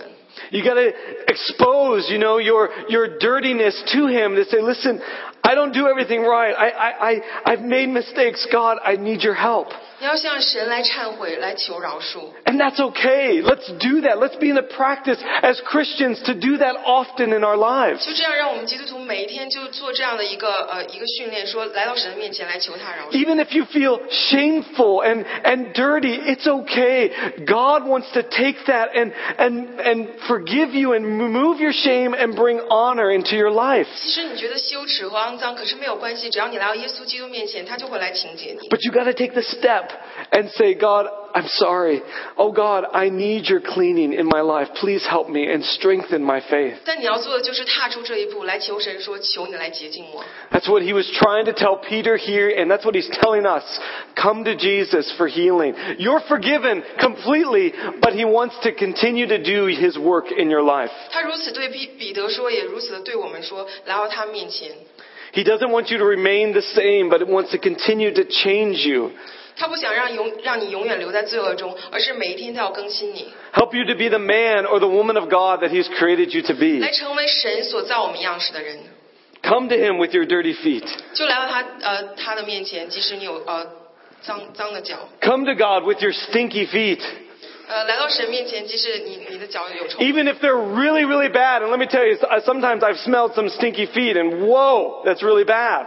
[0.51, 0.93] You gotta
[1.27, 5.01] expose, you know, your, your dirtiness to Him to say, listen,
[5.43, 6.53] I don't do everything right.
[6.55, 8.47] I, I, I, I've made mistakes.
[8.49, 9.67] God, I need your help.
[10.03, 12.31] 你要向神来忏悔，来求饶恕。
[12.45, 13.41] And that's okay.
[13.41, 14.17] Let's do that.
[14.17, 18.05] Let's be in the practice as Christians to do that often in our lives.
[18.05, 23.13] 就这样，让我们基督徒每一天就做这样的一个呃一个训练，说来到神的面前来求他饶恕。
[23.13, 27.12] Even if you feel shameful and, and dirty, it's okay.
[27.45, 32.35] God wants to take that and, and, and forgive you and remove your shame and
[32.35, 33.88] bring honor into your life.
[33.95, 38.69] 其实你觉得羞耻和肮脏，可是没有关系，只要你来到耶稣基督面前，他就会来清洁你。
[38.69, 39.88] But you gotta take the step
[40.31, 42.01] and say, God, I'm sorry.
[42.38, 44.67] Oh God, I need your cleaning in my life.
[44.81, 46.77] Please help me and strengthen my faith.
[46.85, 50.23] 但你要做的就是踏出这一步，来求神说：“求你来洁净我。
[50.51, 53.63] That's what he was trying to tell Peter here, and that's what he's telling us.
[54.15, 55.75] Come to Jesus for healing.
[55.97, 60.91] You're forgiven completely, but he wants to continue to do his work in your life.
[61.12, 64.71] ”他如此对彼彼得说，也如此的对我们说：“来到他面前。
[65.31, 68.83] He doesn't want you to remain the same, but he wants to continue to change
[68.88, 75.88] you. ” 他不想让永让你永远留在罪恶中，而是每一天都要更新你， Help you to be the man or the woman of God that he's
[75.88, 76.79] created you to be.
[76.79, 78.77] 来成为神所造我们样式的人。
[79.41, 80.83] Come to him with your dirty feet.
[81.13, 83.67] 就来到他呃他的面前，即使你有呃
[84.21, 86.99] 脏脏的脚， Come to God with your stinky feet.
[87.67, 92.97] 呃，来到神面前，即使你你的脚有臭， Even if they're really, really bad, and let me tell you, uh, sometimes I've
[92.97, 95.85] smelled some stinky feet, and whoa, that's really bad.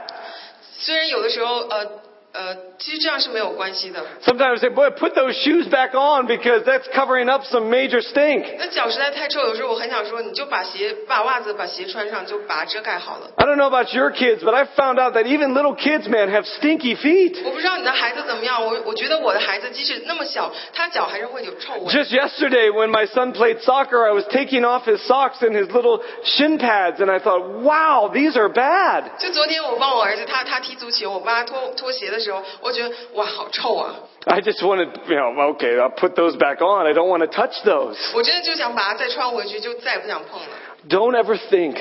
[0.78, 1.90] 虽然有的时候呃
[2.36, 4.02] 呃，其实这样是没有关系的。
[4.24, 8.00] Sometimes I say, boy, put those shoes back on because that's covering up some major
[8.00, 8.46] stink.
[8.58, 13.30] 那脚实在太臭，有时候我很想说，你就把鞋、把袜子、把鞋穿上，就把它遮盖好了。
[13.36, 16.30] I don't know about your kids, but I've found out that even little kids, man,
[16.30, 17.36] have stinky feet.
[17.44, 21.92] 我不知道你的孩子怎么样，我我觉得我的孩子即使那么小，他脚还是会有臭味。
[21.92, 25.70] Just yesterday when my son played soccer, I was taking off his socks and his
[25.70, 29.18] little shin pads, and I thought, wow, these are bad.
[29.18, 32.25] 就昨天我帮我儿子，他他踢足球，我帮他脱脱鞋的时候，
[32.60, 33.94] 我觉得哇，好臭啊！
[34.26, 36.86] I just wanted, you know, okay, I'll put those back on.
[36.86, 37.96] I don't want to touch those.
[38.14, 40.48] 我真的就想把它再穿回去，就再也不想碰了。
[40.88, 41.76] Don't ever think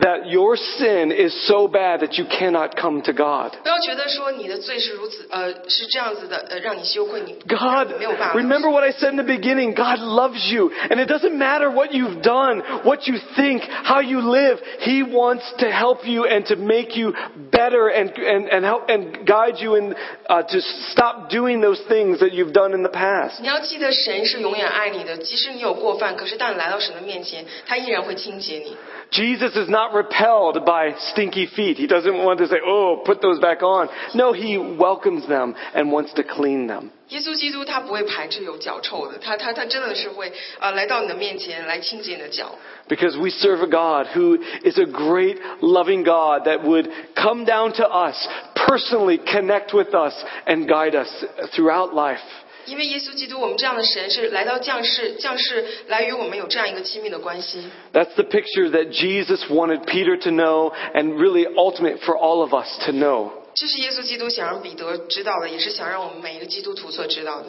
[0.00, 3.52] that your sin is so bad that you cannot come to God.
[3.62, 8.34] 不要觉得说你的罪是如此，呃，是这样子的，呃，让你羞愧，你 God, 没有办法。
[8.34, 9.74] remember what I said in the beginning.
[9.74, 10.70] God loves you.
[10.88, 14.60] And it doesn't matter what you've done, what you think, how you live.
[14.80, 17.14] He wants to help you and to make you
[17.50, 19.94] better and, and, and help and guide you in,
[20.28, 20.60] uh, to
[20.92, 23.40] stop doing those things that you've done in the past.
[23.40, 28.76] 你要记得，神是永远爱你的，即使你有过犯，可是当你来到神的面前，他依然会清洁你。
[29.10, 31.76] Jesus is not repelled by stinky feet.
[31.76, 33.88] He doesn't want to say, oh, put those back on.
[34.14, 36.90] No, he welcomes them and wants to clean them.
[37.08, 42.54] 耶稣基督他不会排斥有脚臭的，他他他真的是会啊、呃来到你的面前来清洁你的脚。
[42.86, 47.72] Because we serve a God who is a great loving God that would come down
[47.76, 50.12] to us, personally connect with us,
[50.46, 51.08] and guide us
[51.54, 52.20] throughout life.
[52.66, 57.64] 因为耶稣基督，我们这样的神是来到降世，降世来与我们有这样一个亲密的关系。
[57.92, 62.52] That's the picture that Jesus wanted Peter to know and really ultimate for all of
[62.52, 63.30] us to know.
[63.54, 67.46] 这是耶稣基督想让彼得知道的，也是想让我们每一个基督徒所知道的。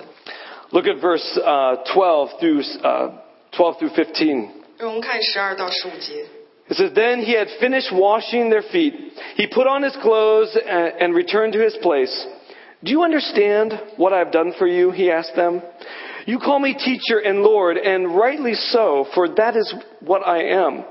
[0.72, 3.12] Look at verse uh, 12 through uh,
[3.52, 4.50] 12 through 15.
[4.78, 6.26] 让我们看十二到十五节。
[6.70, 8.94] It says, Then he had finished washing their feet.
[9.36, 12.14] He put on his clothes and, and returned to his place.
[12.85, 14.91] Do you understand what I have done for you?
[14.91, 15.63] He asked them.
[16.27, 20.85] You call me teacher and Lord, and rightly so, for that is what I am.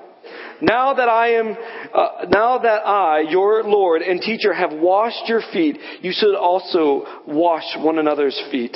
[0.62, 1.56] Now that I am,
[1.94, 7.06] uh, now that I, your Lord and teacher, have washed your feet, you should also
[7.28, 8.76] wash one another's feet.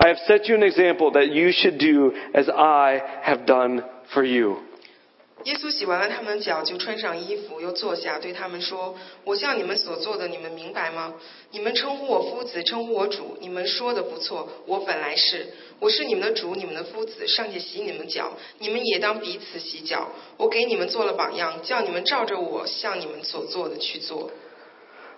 [0.00, 3.82] I have set you an example that you should do as I have done
[4.14, 4.67] for you.
[5.44, 11.14] 耶稣洗完了他们的脚，就穿上衣服，又坐下，对他们说：“我向你们所做的，你们明白吗？
[11.52, 15.46] 你们称呼我夫子，称呼我主，你们说的不错，我本来是，
[15.78, 20.10] 我是你们的主，你们的夫子，尚且洗你们脚，你们也当彼此洗脚。
[20.36, 24.30] 我给你们做了榜样，叫你们照着我向你们所做的去做。”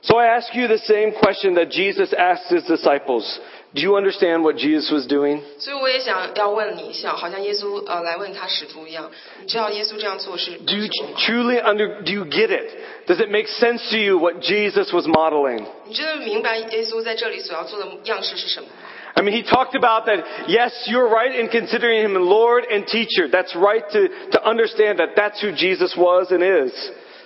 [0.03, 3.39] So I ask you the same question that Jesus asked his disciples.
[3.74, 5.42] Do you understand what Jesus was doing?
[5.60, 9.12] 所以我也想要问你一下，好像耶稣呃来问他使徒一样，
[9.42, 12.72] 你知道耶稣这样做是 Do you 是什么吗 truly under, do you get it?
[13.08, 15.66] Does it make sense to you what Jesus was modeling?
[15.86, 18.74] 你真的明白耶稣在这里所要做的样式是什么吗？
[19.18, 23.30] I mean, he talked about that, yes, you're right in considering him Lord and teacher.
[23.30, 26.74] That's right to, to understand that that's who Jesus was and is.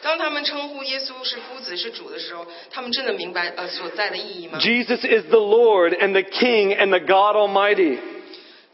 [0.03, 4.59] 当他们称呼耶稣是夫子是主的时候，他们真的明白呃所在的意义吗？
[4.59, 7.99] Jesus is the Lord and the King and the God Almighty.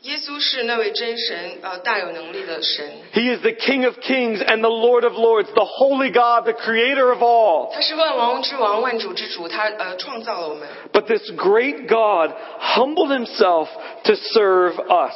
[0.01, 2.85] 耶稣是那位真神，呃大有能力的神，
[3.15, 6.53] He is the King of kings and the Lord of lords, the holy God, the
[6.53, 7.73] creator of all.
[7.73, 10.67] 他是万王之王、万主之主，他呃创造了我们。
[10.93, 13.67] But this great God humbled himself
[14.03, 15.15] to serve us.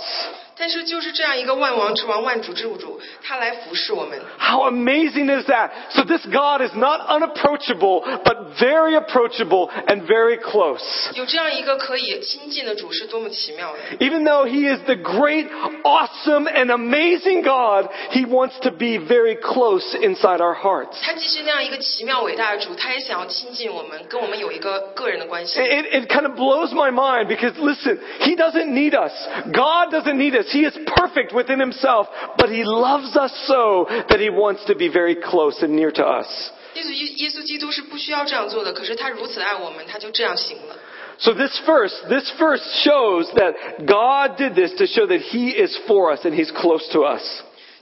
[0.57, 4.19] 但是就是这样一个万王之王、万主之主，他来服侍我们。
[4.37, 5.71] How amazing is that?
[5.91, 10.83] So this God is not unapproachable, but very approachable and very close.
[11.13, 14.05] 有这样一个可以亲近的主，是多么奇妙的！
[14.05, 15.47] Even though he is the great,
[15.83, 20.97] awesome, and amazing God, he wants to be very close inside our hearts.
[21.01, 25.61] 他既是那样一个奇妙伟大的主，他也想要亲近我们，跟我们有一个个人的关系。
[25.61, 29.13] It, it kind of blows my mind because listen, he doesn't need us.
[29.53, 30.42] God doesn't need us.
[30.43, 34.89] He is perfect within himself, but he loves us so that he wants to be
[34.89, 36.51] very close and near to us.
[36.75, 40.75] 耶稣耶稣基督是不需要这样做的，可是他如此爱我们，他就这样行了。
[41.17, 43.53] So this verse, this verse shows that
[43.85, 47.23] God did this to show that he is for us and he's close to us.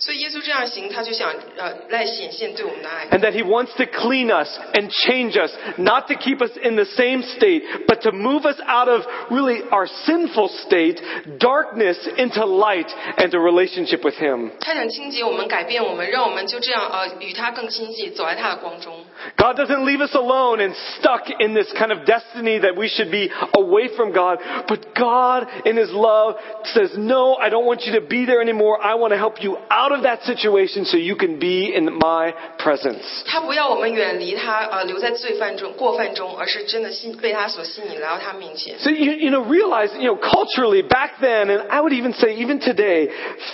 [0.01, 6.51] 所以耶稣这样行，他就想呃来显现对我们的爱， And that he wants to clean us and change us, not to keep us
[6.61, 11.01] in the same state, but to move us out of really our sinful state,
[11.39, 12.87] darkness into light
[13.17, 14.51] and a relationship with him.
[14.59, 19.03] 他想清洁我们，改变我们，让我们就这样呃与他更亲近，走在他的光中。
[19.37, 23.11] God doesn't leave us alone and stuck in this kind of destiny that we should
[23.11, 24.39] be away from God.
[24.67, 26.35] But God, in His love,
[26.65, 28.81] says, No, I don't want you to be there anymore.
[28.81, 32.33] I want to help you out of that situation so you can be in my
[32.59, 33.03] presence.
[33.25, 38.77] 他不要我们远离他，呃，留在罪犯中、过犯中，而是真的信被他所吸引来到他面前。
[38.79, 42.35] So you, you know, realize, you know, culturally back then, and I would even say
[42.35, 43.09] even today,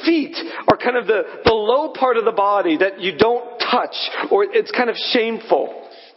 [0.06, 0.36] feet
[0.68, 3.96] are kind of the, the low part of the body that you don't touch,
[4.30, 5.57] or it's kind of shameful.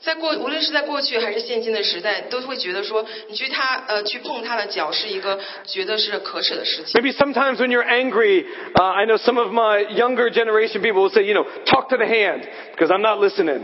[0.02, 7.00] 在过，无论是在过去还是现今的时代，都会觉得说，你去他呃去碰他的脚是一个觉得是可耻的事情。
[7.00, 11.24] Maybe sometimes when you're angry, uh, I know some of my younger generation people will say,
[11.24, 13.64] you know, talk to the hand, because I'm not listening.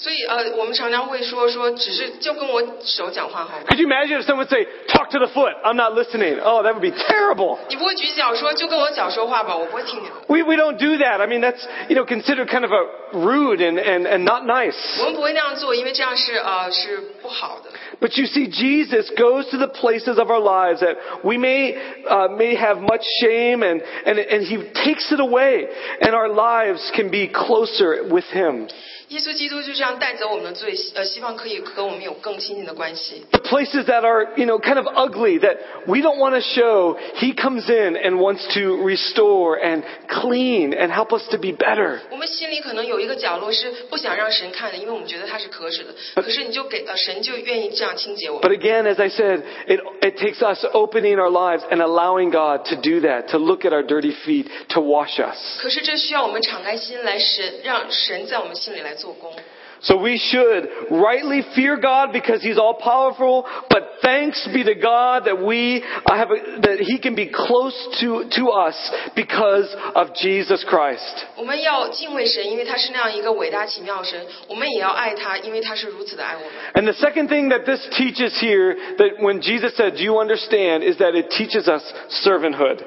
[0.00, 3.64] 所以呃，我们常常会说说，只是就跟我手讲话好吗？
[3.66, 6.38] Could you imagine if someone would say, talk to the foot, I'm not listening?
[6.38, 7.56] Oh, that would be terrible.
[7.70, 9.56] 你不会举脚说就跟我脚说话吧？
[9.56, 10.12] 我不会听你的。
[10.28, 11.22] We, we don't do that.
[11.22, 14.76] I mean, that's, you know, considered kind of a rude and, and, and not nice.
[15.00, 17.70] 我们不会那样做，因为这样是呃是不好的。
[17.98, 21.74] But you see, Jesus goes to the places of our lives that we may,
[22.06, 25.68] uh, may have much shame and, and, and He takes it away
[26.02, 28.68] and our lives can be closer with Him.
[29.10, 33.24] 耶稣基督就这样带走我们的罪，呃，希望可以和我们有更亲近的关系。
[33.30, 36.96] The places that are, you know, kind of ugly that we don't want to show,
[37.16, 42.00] He comes in and wants to restore and clean and help us to be better.
[42.10, 45.94] 我们心里可能有一个角落是不想让神看的，因为我们觉得它是可耻的。
[46.22, 48.42] 可是你就给呃神就愿意这样清洁我们。
[48.42, 52.64] But again, as I said, it, it takes us opening our lives and allowing God
[52.70, 55.60] to do that, to look at our dirty feet, to wash us.
[55.60, 59.32] 可是这需要我们敞开心来神，让神在我们心里来 做工。
[59.78, 65.26] So we should rightly fear God because He's all powerful, but thanks be to God
[65.26, 68.74] that we uh, have a, that He can be close to, to us
[69.14, 71.26] because of Jesus Christ.
[71.36, 74.18] 我们要敬畏神，因为他是那样一个伟大奇妙的神；
[74.48, 76.50] 我们也要爱他，因为他是如此的爱我们。
[76.72, 80.84] And the second thing that this teaches here, that when Jesus said, Do you understand?
[80.86, 81.82] is that it teaches us
[82.24, 82.82] servanthood.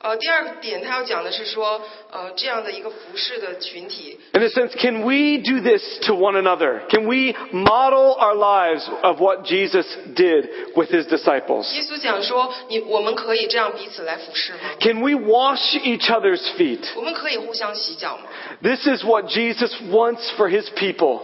[0.00, 1.80] 呃，第二个点他要讲的是说，
[2.12, 4.18] 呃，这样的一个服侍的群体。
[4.32, 6.82] In a sense, can we do this to one another?
[6.88, 11.74] Can we model our lives of what Jesus did with his disciples?
[11.74, 16.86] 耶稣讲说，你我们可以这样彼此来服侍吗？Can we wash each other's feet?
[16.94, 18.24] 我们可以互相洗脚吗
[18.62, 21.22] ？This is what Jesus wants for his people.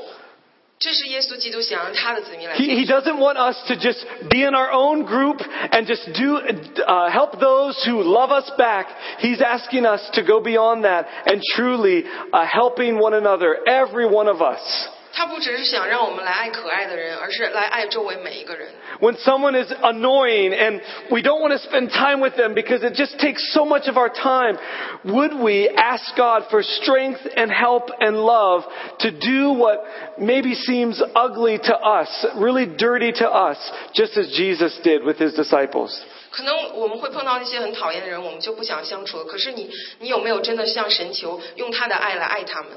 [2.57, 6.37] He, he doesn't want us to just be in our own group and just do,
[6.37, 8.87] uh, help those who love us back.
[9.19, 14.29] He's asking us to go beyond that and truly uh, helping one another, every one
[14.29, 14.89] of us.
[15.14, 18.70] 他不只是想让我们来爱可爱的人，而是来爱周围每一个人。
[19.00, 22.94] When someone is annoying and we don't want to spend time with them because it
[22.94, 24.58] just takes so much of our time,
[25.04, 28.66] would we ask God for strength and help and love
[29.00, 29.84] to do what
[30.18, 33.58] maybe seems ugly to us, really dirty to us,
[33.94, 36.00] just as Jesus did with his disciples?
[36.32, 39.26] 可能我们会碰到那些很讨厌的人，我们就不想相处了。
[39.26, 39.70] 可是你，
[40.00, 42.70] 你有没有真的向神求，用他的爱来爱他们？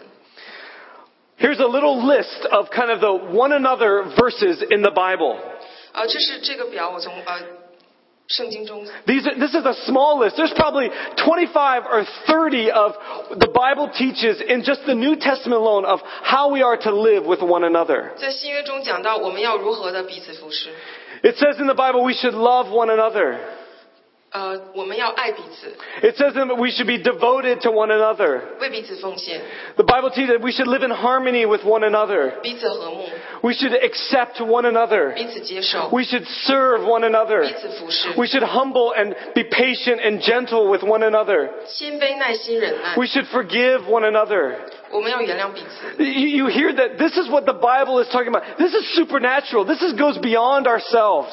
[1.36, 5.38] Here's a little list of kind of the one another verses in the Bible.
[5.92, 7.38] 呃，这是这个表，我从呃
[8.28, 10.36] 圣经中 These are, this is a small list.
[10.36, 12.94] There's probably 25 or 30 of
[13.36, 17.26] the Bible teaches in just the New Testament alone of how we are to live
[17.26, 18.12] with one another.
[18.16, 20.70] 在新约中讲到我们要如何的彼此服侍。
[21.22, 23.38] It says in the Bible we should love one another.
[24.34, 28.40] 呃，我们要爱彼此， It says that we should be devoted to one another.
[28.60, 29.42] 为彼此奉献，
[29.76, 32.40] The Bible teaches that we should live in harmony with one another.
[32.40, 33.10] 彼此和睦，
[33.42, 35.12] We should accept one another.
[35.12, 37.42] 彼此接受， We should serve one another.
[37.42, 41.50] 彼此服侍， We should humble and be patient and gentle with one another.
[41.66, 42.94] 谦卑、耐心、忍耐。
[42.96, 44.56] We should forgive one another.
[45.99, 48.57] You, you hear that this is what the Bible is talking about.
[48.57, 49.65] This is supernatural.
[49.65, 51.27] This is, goes beyond ourselves.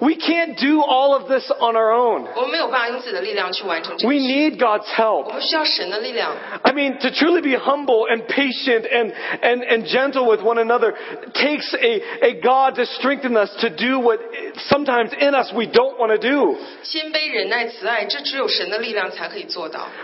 [0.00, 2.26] We can't do all of this on our own.
[4.06, 5.28] We need God's help.
[6.64, 10.94] I mean, to truly be humble and patient and, and, and gentle with one another
[11.34, 14.20] takes a, a God to strengthen us to do what
[14.68, 16.56] sometimes in us we don't want to do.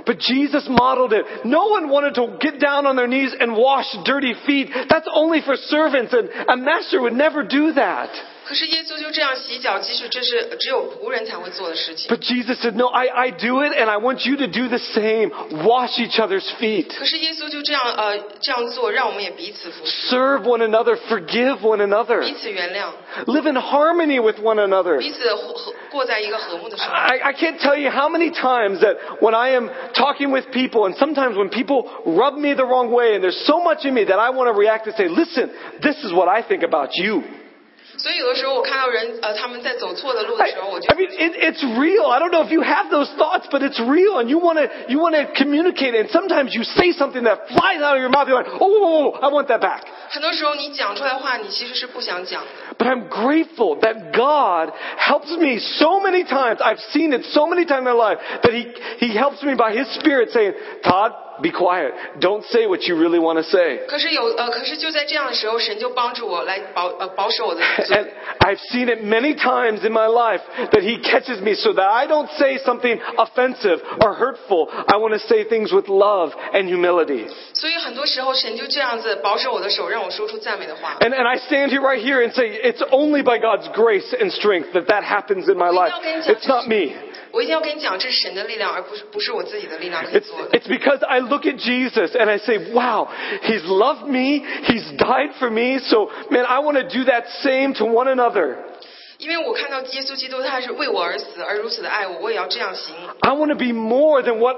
[0.04, 1.24] But Jesus modeled it.
[1.44, 4.70] No one wanted to get down on their knees and wash dirty feet.
[4.88, 8.10] That's only for servants and a master would never do that.
[8.45, 12.09] 可是耶稣就这样洗脚，即使这是只有仆人才会做的事情。
[12.13, 14.79] But Jesus said, No, I, I do it, and I want you to do the
[14.79, 15.31] same.
[15.63, 16.87] Wash each other's feet.
[16.97, 20.97] 可是耶稣就这样呃这样做，让我们也彼此服侍， Serve one another.
[21.07, 22.21] Forgive one another.
[22.21, 22.91] 彼此原谅，
[23.25, 24.97] Live in harmony with one another.
[24.97, 26.93] 彼此和和过在一个和睦的生活。
[26.93, 30.89] I, I can't tell you how many times that when I am talking with people,
[30.89, 34.05] and sometimes when people rub me the wrong way, and there's so much in me
[34.05, 35.51] that I want to react and say, listen,
[35.81, 37.23] this is what I think about you.
[37.97, 42.07] 所以有的时候我看到人呃他们在走错的路的 I, 时候，我就 I mean, it, it's real.
[42.09, 44.69] I don't know if you have those thoughts, but it's real, and you want to
[44.87, 45.93] you want to communicate.
[45.93, 48.27] And sometimes you say something that flies out of your mouth.
[48.27, 49.83] You're like, oh, whoa, whoa, I want that back.
[50.09, 52.47] 很多时候你讲出来的话，你其实是不想讲的。
[52.77, 56.57] But I'm grateful that God helps me so many times.
[56.59, 58.67] I've seen it so many times in my life that He
[58.99, 60.53] He helps me by His Spirit saying,
[60.83, 61.93] Todd, be quiet.
[62.19, 63.85] Don't say what you really want to say.
[63.87, 68.13] 可是有呃，可是就在这样的时候，神就帮助我来保呃保守我的 And 嘴。
[68.39, 70.41] I've seen it many times in my life
[70.71, 74.69] that He catches me so that I don't say something offensive or hurtful.
[74.87, 77.27] I want to say things with love and humility.
[77.53, 79.94] 所以很多时候，神就这样子保守我的手，让我说出赞美的话。
[80.99, 84.31] And, and I stand here right here and say, it's only by God's grace and
[84.31, 85.93] strength that that happens in my life.
[86.27, 86.93] It's not me.
[87.31, 90.49] 我一定要跟你讲，这是神的力量，而不是不是我自己的力量可以 It's, 做的。
[90.51, 93.07] it's because I look at Jesus and I say, wow,
[93.43, 97.73] He's loved me, He's died for me, so man, I want to do that same
[97.75, 98.57] to one another.
[99.17, 102.93] 因为我看到耶稣基督他是为我而死，而如此的爱我，我也要这样行。
[103.21, 104.57] I want to be more than what,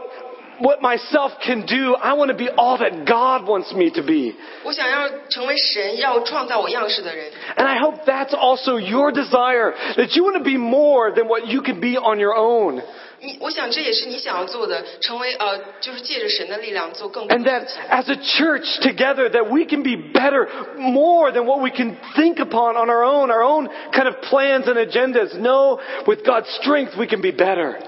[0.60, 1.96] what myself can do.
[1.96, 4.36] I want to be all that God wants me to be.
[4.64, 7.32] 我想要成为神要创造我样式的人。
[7.58, 11.48] And I hope that's also your desire, that you want to be more than what
[11.48, 12.82] you can be on your own.
[13.20, 17.84] 你，我想这也是你想要做的，成为呃，就是借着神的力量做更多 And 的 that 事情。
[17.90, 20.48] as a church together, that we can be better,
[20.78, 24.68] more than what we can think upon on our own, our own kind of plans
[24.68, 25.40] and agendas.
[25.40, 27.80] No, with God's strength, we can be better.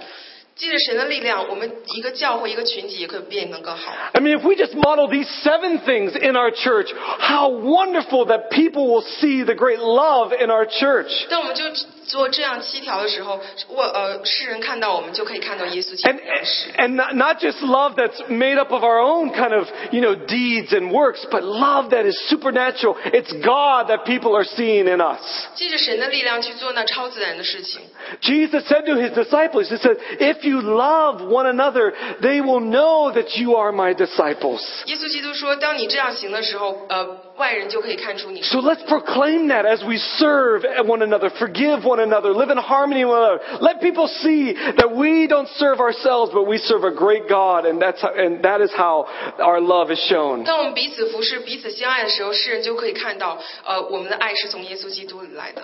[0.59, 3.91] 借着神的力量，我们一个教会一个群体也可以变得更好。
[4.13, 8.49] I mean, if we just model these seven things in our church, how wonderful that
[8.49, 11.27] people will see the great love in our church.
[11.27, 11.65] 当我们就
[12.09, 16.69] 做这样七条的时候，我呃世人看到我们就可以看到耶稣基督 And, 的样式。
[16.77, 20.15] and not, not just love that's made up of our own kind of, you know,
[20.15, 22.95] deeds and works, but love that is supernatural.
[23.05, 25.19] It's God that people are seeing in us.
[25.55, 27.81] 借着神的力量去做那超自然的事情。
[28.21, 33.11] Jesus said to his disciples, He said, if you love one another, they will know
[33.11, 34.61] that you are my disciples.
[34.85, 42.57] 耶稣基督说，当你这样行的时候，呃，外人就可以看出你是 So let's proclaim that as we serve one another, forgive one another, live in
[42.57, 43.41] harmony with one another.
[43.61, 47.81] Let people see that we don't serve ourselves, but we serve a great God, and
[47.81, 49.07] that's how, and that is how
[49.39, 50.43] our love is shown.
[50.43, 55.63] 当我们彼此服侍、彼此相爱的时候，世人就可以看到，呃，我们的爱是从耶稣基督里来的。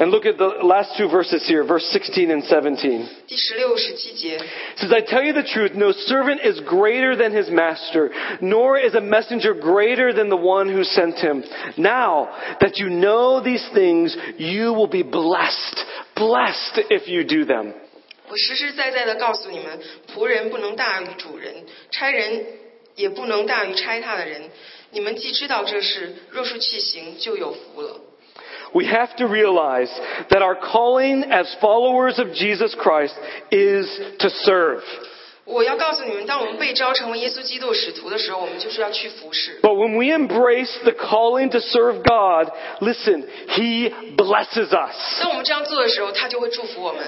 [0.00, 3.08] And look at the last two verses here, verse 16 and 17.
[3.26, 8.12] 第十六、十七节， It says, I tell you the truth, no servant is greater than his master,
[8.40, 11.42] nor is a messenger greater than the one who sent him.
[11.76, 12.28] Now
[12.60, 15.84] that you know these things, you will be blessed.
[16.14, 17.72] Blessed if you do them.
[18.28, 19.80] 我实实在在的告诉你们，
[20.14, 21.52] 仆人不能大于主人，
[21.90, 22.46] 差人
[22.94, 24.42] 也不能大于差他的人。
[24.92, 28.00] 你们既知道这事，若是去行，就有福了。
[28.74, 29.90] We have to realize
[30.30, 33.14] that our calling as followers of Jesus Christ
[33.50, 34.82] is to serve.
[35.44, 39.58] 我要告诉你们，当我们被召成为耶稣基督的使徒的时候，我们就是要去服侍。
[39.62, 43.24] But when we embrace the calling to serve God, listen,
[43.56, 45.20] He blesses us.
[45.22, 47.02] 当我们这样做的时候，他就会祝福我们。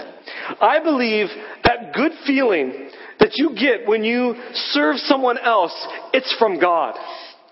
[0.58, 1.28] I believe
[1.64, 4.36] that good feeling that you get when you
[4.72, 5.74] serve someone else,
[6.14, 6.94] it's from God.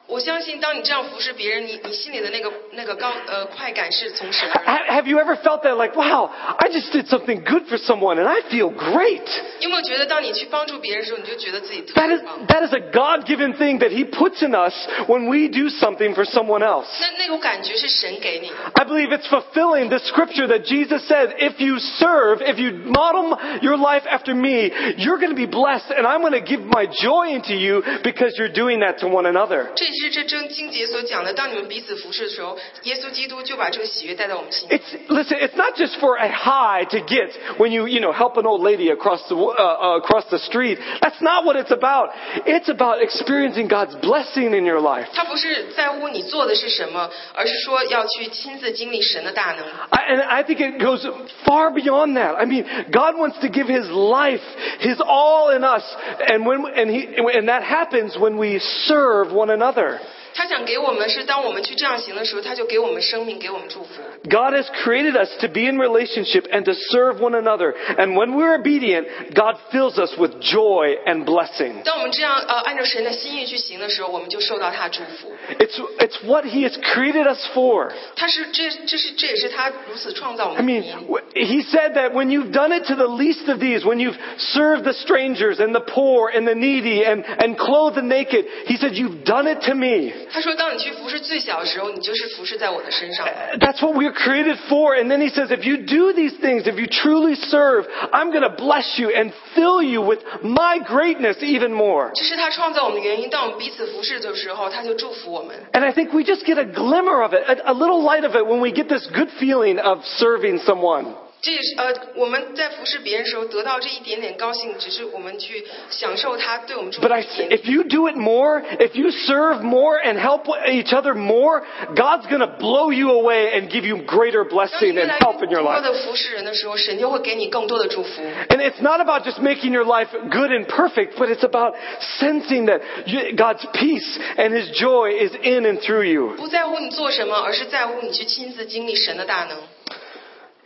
[0.08, 4.72] 我相信，当你这样服侍别人，你你心里的那个那个高呃快感是从神而来。
[4.72, 8.16] Ha- Have you ever felt that like, wow, I just did something good for someone
[8.18, 9.20] and I feel great?
[9.60, 12.46] 有没有觉得，当你去帮助别人的时候，你就觉得自己特 That 别 is, 棒？
[12.46, 14.72] that is a God-given thing that He puts in us
[15.08, 16.88] when we do something for someone else.
[17.02, 18.54] 那那种感觉是神给你的。
[18.76, 23.38] I believe it's fulfilling the scripture that Jesus said, if you serve, if you model
[23.60, 26.86] your life after me, you're going to be blessed and I'm going to give my
[26.86, 29.68] joy into you because you're doing that to one another.
[29.76, 34.74] 这也 是这真经节所讲的，当你们彼此服侍的时候，耶稣基督就把这个喜悦带到我们心里。
[34.74, 38.36] It's, listen, it's not just for a high to get when you, you know, help
[38.36, 40.78] an old lady across the, uh, uh, across the street.
[41.00, 42.10] That's not what it's about.
[42.46, 45.08] It's about experiencing God's blessing in your life.
[45.14, 49.64] 他不是在乎你做的是什么，而是说要去亲自经历神的大能。
[49.90, 51.06] I, and I think it goes
[51.44, 52.36] far beyond that.
[52.36, 54.42] I mean, God wants to give His life,
[54.80, 55.82] His all in us,
[56.28, 59.81] and when and He and that happens when we serve one another.
[59.83, 63.88] together 他想给我们是，当我们去这样行的时候，他就给我们生命，给我们祝福。
[64.24, 67.74] God has created us to be in relationship and to serve one another.
[67.96, 71.82] And when we're obedient, God fills us with joy and blessing.
[71.82, 75.32] 当我们这样呃按照神的心意去行的时候，我们就受到他祝福。
[75.58, 77.90] It's, it's what He has created us for.
[78.14, 81.08] 他是这这是这也是他如此创造我 I 们的 mean, 原因。
[81.08, 84.18] wh- He said that when you've done it to the least of these, when you've
[84.38, 88.76] served the strangers and the poor and the needy and, and clothed the naked, He
[88.76, 90.12] said, you've done it to me.
[90.32, 93.26] 他说，当你去服侍最小的时候，你就是服侍在我的身上。
[93.58, 94.94] That's what we're created for.
[94.96, 98.42] And then he says, if you do these things, if you truly serve, I'm going
[98.42, 102.10] to bless you and fill you with my greatness even more.
[102.14, 103.30] 这是他创造我们的原因。
[103.30, 105.56] 当我们彼此服侍的时候，他就祝福我们。
[105.72, 108.34] And I think we just get a glimmer of it, a, a little light of
[108.34, 111.14] it when we get this good feeling of serving someone.
[111.42, 117.60] 这也是呃，我们在服侍别人的时候得到这一点点高兴，只是我们去享受他对我们祝福 But 的 I, 一点点。
[117.60, 121.62] if you do it more, if you serve more and help each other more,
[121.94, 125.18] God's going to blow you away and give you greater 当你 blessing 越 and 来
[125.20, 125.82] help in 越 your 多 life.
[125.82, 128.20] 的服侍人的时候，神就会给你更多的祝福。
[128.48, 131.76] And it's not about just making your life good and perfect, but it's about
[132.18, 136.34] sensing that you- God's peace and His joy is in and through you.
[136.36, 139.56] 不在乎你做什么，而是在乎你去亲自经历神的大能。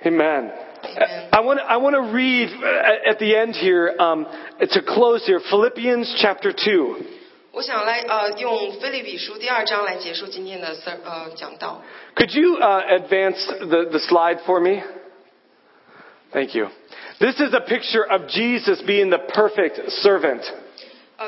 [0.05, 0.51] Amen.
[0.87, 1.29] Amen.
[1.33, 4.27] I want to, I want to read uh, at the end here, um,
[4.61, 6.97] to close here, Philippians chapter 2.
[7.53, 11.83] 我想来呃用菲利比书第二章来结束今天的 ser- 呃讲道。
[12.17, 14.83] Could you uh, advance the, the slide for me?
[16.33, 16.69] Thank you.
[17.21, 20.41] This is a picture of Jesus being the perfect servant.
[21.19, 21.27] 呃，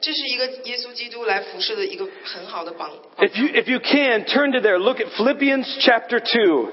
[0.00, 2.90] 这是一个耶稣基督来服侍的一个很好的榜。
[3.16, 4.78] 榜 If you, if you can, turn to there.
[4.78, 6.72] Look at Philippians chapter 2.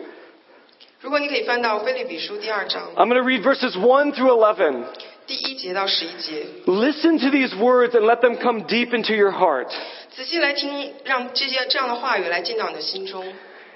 [1.01, 4.83] 如果你可以翻到菲利比书第二章 I'm going to read verses 1 through 11.
[5.27, 9.67] 第一节到十一节， Listen to these words and let them come deep into your heart.
[10.15, 13.25] 仔细来听，让这些这样的话语来进到你的心中。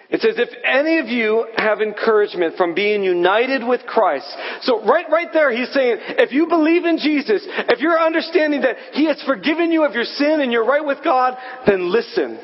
[0.09, 4.27] It says, if any of you have encouragement from being united with Christ.
[4.61, 8.75] So right, right there, he's saying, if you believe in Jesus, if you're understanding that
[8.91, 12.37] he has forgiven you of your sin and you're right with God, then listen.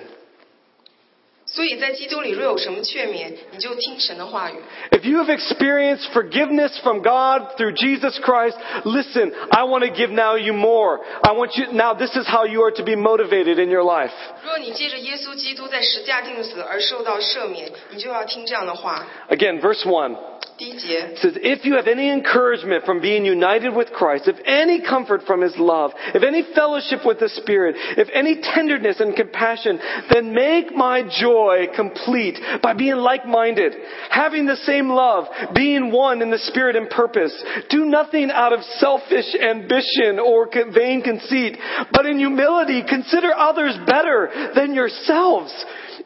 [1.52, 4.56] 所以在基督里若有什么劝勉，你就听神的话语。
[4.91, 10.12] If you have experienced forgiveness from God through Jesus Christ, listen, I want to give
[10.12, 11.00] now you more.
[11.24, 14.12] I want you, now this is how you are to be motivated in your life.
[14.43, 19.08] 若你借着耶稣基督在十架定死而受到赦免，你就要听这样的话。
[19.30, 20.18] Again, verse 1.
[20.65, 25.23] It says, if you have any encouragement from being united with Christ, if any comfort
[25.27, 29.81] from his love, if any fellowship with the Spirit, if any tenderness and compassion,
[30.13, 33.75] then make my joy complete by being like-minded,
[34.11, 37.35] having the same love, being one in the Spirit and purpose.
[37.69, 41.59] Do nothing out of selfish ambition or vain conceit,
[41.93, 45.53] but in humility consider others better than yourselves.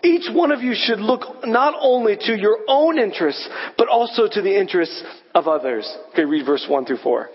[0.02, 4.42] Each one of you should look not only to your own interests, but also to
[4.42, 5.86] the interests of others.
[6.14, 7.30] Okay, read verse 1 through 4.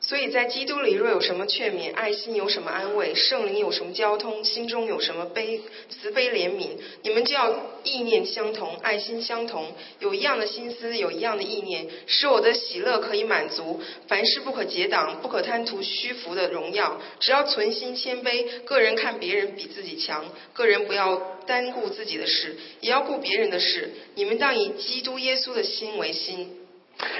[0.00, 7.52] 所以在基督里若有什么劝勉，爱心有什么安慰，圣灵有什么交通，心中有什么悲慈悲怜悯，你们就要
[7.82, 9.66] 意念相同，爱心相同，
[9.98, 13.80] 有一样的心思，有一样的意念，使我的喜乐可以满足。
[14.06, 23.90] 凡事不可结党，不可贪图虚浮的荣耀，只要存心谦卑，个人看别人比自己强，个人不要 单顾自己的事，也要顾别人的事。
[24.14, 26.54] 你们当以基督耶稣的心为心。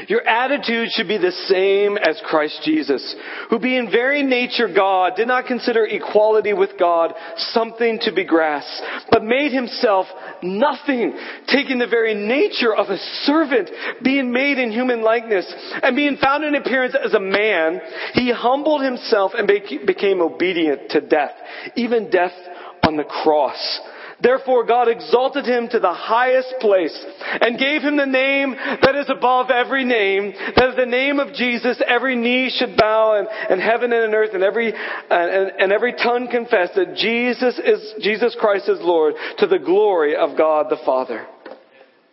[0.08, 3.14] Your attitude should be the same as Christ Jesus,
[3.48, 8.82] who being very nature God did not consider equality with God something to be grasped,
[9.12, 10.08] but made himself
[10.42, 11.14] nothing,
[11.46, 13.70] taking the very nature of a servant,
[14.02, 15.46] being made in human likeness,
[15.80, 17.80] and being found in appearance as a man,
[18.14, 21.36] he humbled himself and bec- became obedient to death,
[21.76, 22.34] even death
[22.82, 23.80] on the cross.
[24.23, 26.97] Therefore God exalted him to the highest place
[27.41, 31.33] and gave him the name that is above every name, that at the name of
[31.33, 34.77] Jesus every knee should bow and, and heaven and earth and every, uh,
[35.09, 40.15] and, and every tongue confess that Jesus is, Jesus Christ is Lord to the glory
[40.15, 41.27] of God the Father.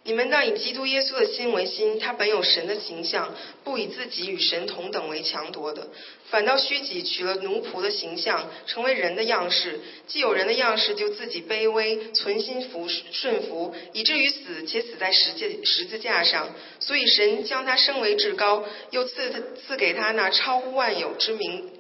[0.03, 5.89] 你们当以基督耶稣的心为心，他本有神的形象，不以自己与神同等为强夺的，
[6.31, 9.79] 反倒虚己，取了奴仆的形象，成为人的样式。
[10.07, 16.49] 既有人的样式，就自己卑微，存心服顺服，以至于死，且死在十字十字架上。
[16.81, 21.71] 所以神将他升为至高，又赐赐给他那超乎万有之名。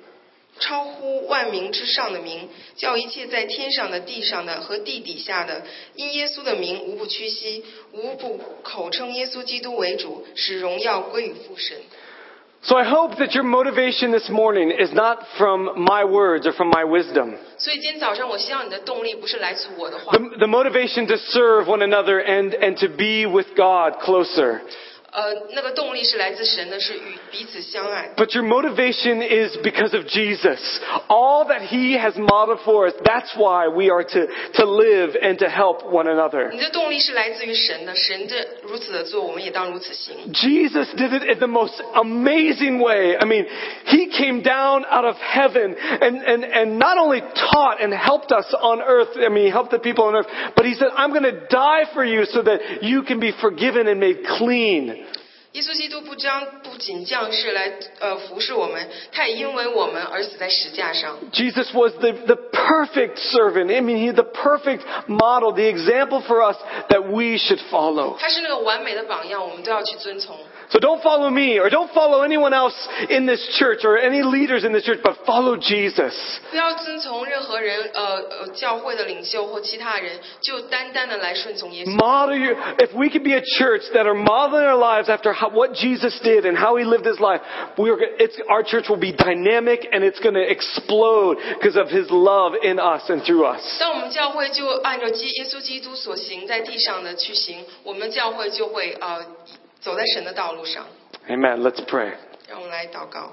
[0.60, 2.48] 超乎万民之上的名，
[2.78, 5.64] 叫一切在天上的、地上的和地底下的，
[5.96, 11.78] 因耶稣的名，无不屈膝，无不口称耶稣基督为主，使荣耀归于父神。
[12.62, 16.72] So I hope that your motivation this morning is not from my words or from
[16.72, 17.36] my wisdom.
[17.60, 24.62] 所以今天早上，我希望你的动力不是来自我的话 The,，the motivation to serve one another and, and to be with God closer.
[28.17, 30.61] But your motivation is because of Jesus.
[31.09, 35.39] All that He has modeled for us, that's why we are to, to live and
[35.41, 36.51] to help one another.
[40.33, 43.17] Jesus did it in the most amazing way.
[43.19, 43.47] I mean,
[43.87, 48.55] He came down out of heaven and, and, and not only taught and helped us
[48.55, 51.25] on earth, I mean, He helped the people on earth, but He said, I'm going
[51.25, 55.00] to die for you so that you can be forgiven and made clean.
[55.53, 61.19] 耶稣基督不将不仅降世来呃服侍我们，他也因为我们而死在石架上。
[61.33, 63.69] Jesus was the, the perfect servant.
[63.71, 66.57] I mean, He the perfect model, the example for us
[66.89, 68.17] that we should follow.
[68.19, 70.39] 他是那个完美的榜样，我们都要去遵从。
[70.70, 72.74] So don't follow me or don't follow anyone else
[73.10, 76.14] in this church or any leaders in this church, but follow Jesus.
[76.50, 81.92] 不要遵从任何人，呃呃，教会的领袖或其他人，就单单的来顺从耶稣。
[81.96, 85.50] Model your, if we could be a church that are modeling our lives after how,
[85.52, 87.42] what Jesus did and how he lived his life,
[87.78, 91.78] we are, gonna- it's, our church will be dynamic and it's going to explode because
[91.78, 93.62] of his love in us and through us.
[93.80, 99.24] 当我们教会就按照基耶稣基督所行在地上的去行，我们教会就会呃
[99.80, 100.86] 走在神的道路上。
[101.28, 101.62] Amen.
[101.62, 102.14] Let's pray.
[102.48, 103.32] 让我们来祷告。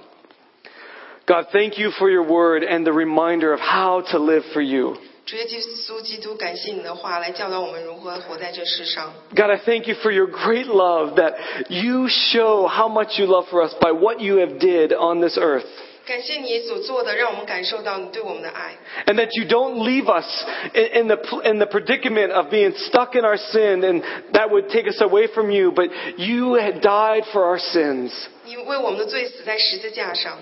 [1.26, 4.96] God, thank you for your word and the reminder of how to live for you.
[5.24, 9.14] 主耶稣基督，感谢你的话来教导我们如何活在这世上。
[9.36, 11.36] God, I thank you for your great love that
[11.68, 15.38] you show how much you love for us by what you have did on this
[15.38, 15.64] earth.
[16.06, 18.76] 感谢你所做的，让我们感受到你对我们的爱。
[19.06, 20.26] And that you don't leave us
[20.74, 24.02] in, in the, in the predicament of being stuck in our sin and
[24.32, 28.12] that would take us away from you, but you had died for our sins.
[28.44, 30.38] 你为我们的罪死在十字架上。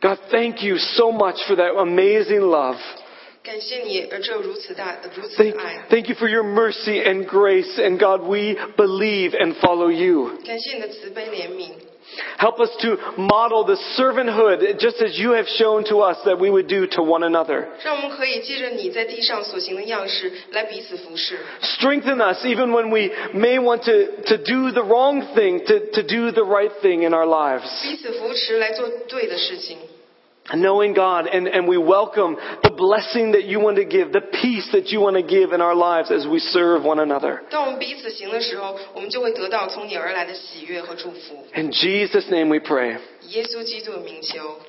[0.00, 2.78] God, thank you so much for that amazing love.
[3.42, 5.84] 感谢你，而这如此大、如此 Thank, 的爱。
[5.88, 7.78] thank you for your mercy and grace.
[7.78, 10.32] And God, we believe and follow you.
[10.46, 11.72] 感谢你的慈悲怜悯，
[12.37, 16.49] Help us to model the servanthood just as you have shown to us that we
[16.49, 17.69] would do to one another.
[21.61, 26.03] Strengthen us even when we may want to, to do the wrong thing, to, to
[26.03, 27.67] do the right thing in our lives
[30.53, 34.69] knowing God and, and we welcome the blessing that you want to give, the peace
[34.73, 37.41] that you want to give in our lives as we serve one another.
[41.55, 42.97] In Jesus' name we pray.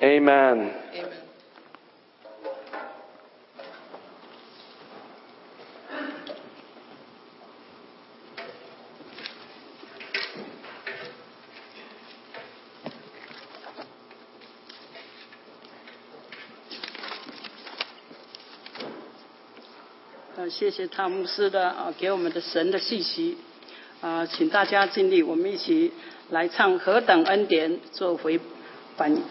[0.01, 0.73] Amen.
[0.93, 1.24] Amen.
[20.57, 23.37] 谢谢汤姆斯的啊，给我们的神的信息
[23.99, 25.91] 啊，请大家尽力，我们一起
[26.29, 28.39] 来唱《何等恩典》做回
[28.95, 29.21] 本。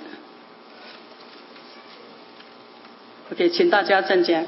[3.33, 4.45] OK，请大家站起来。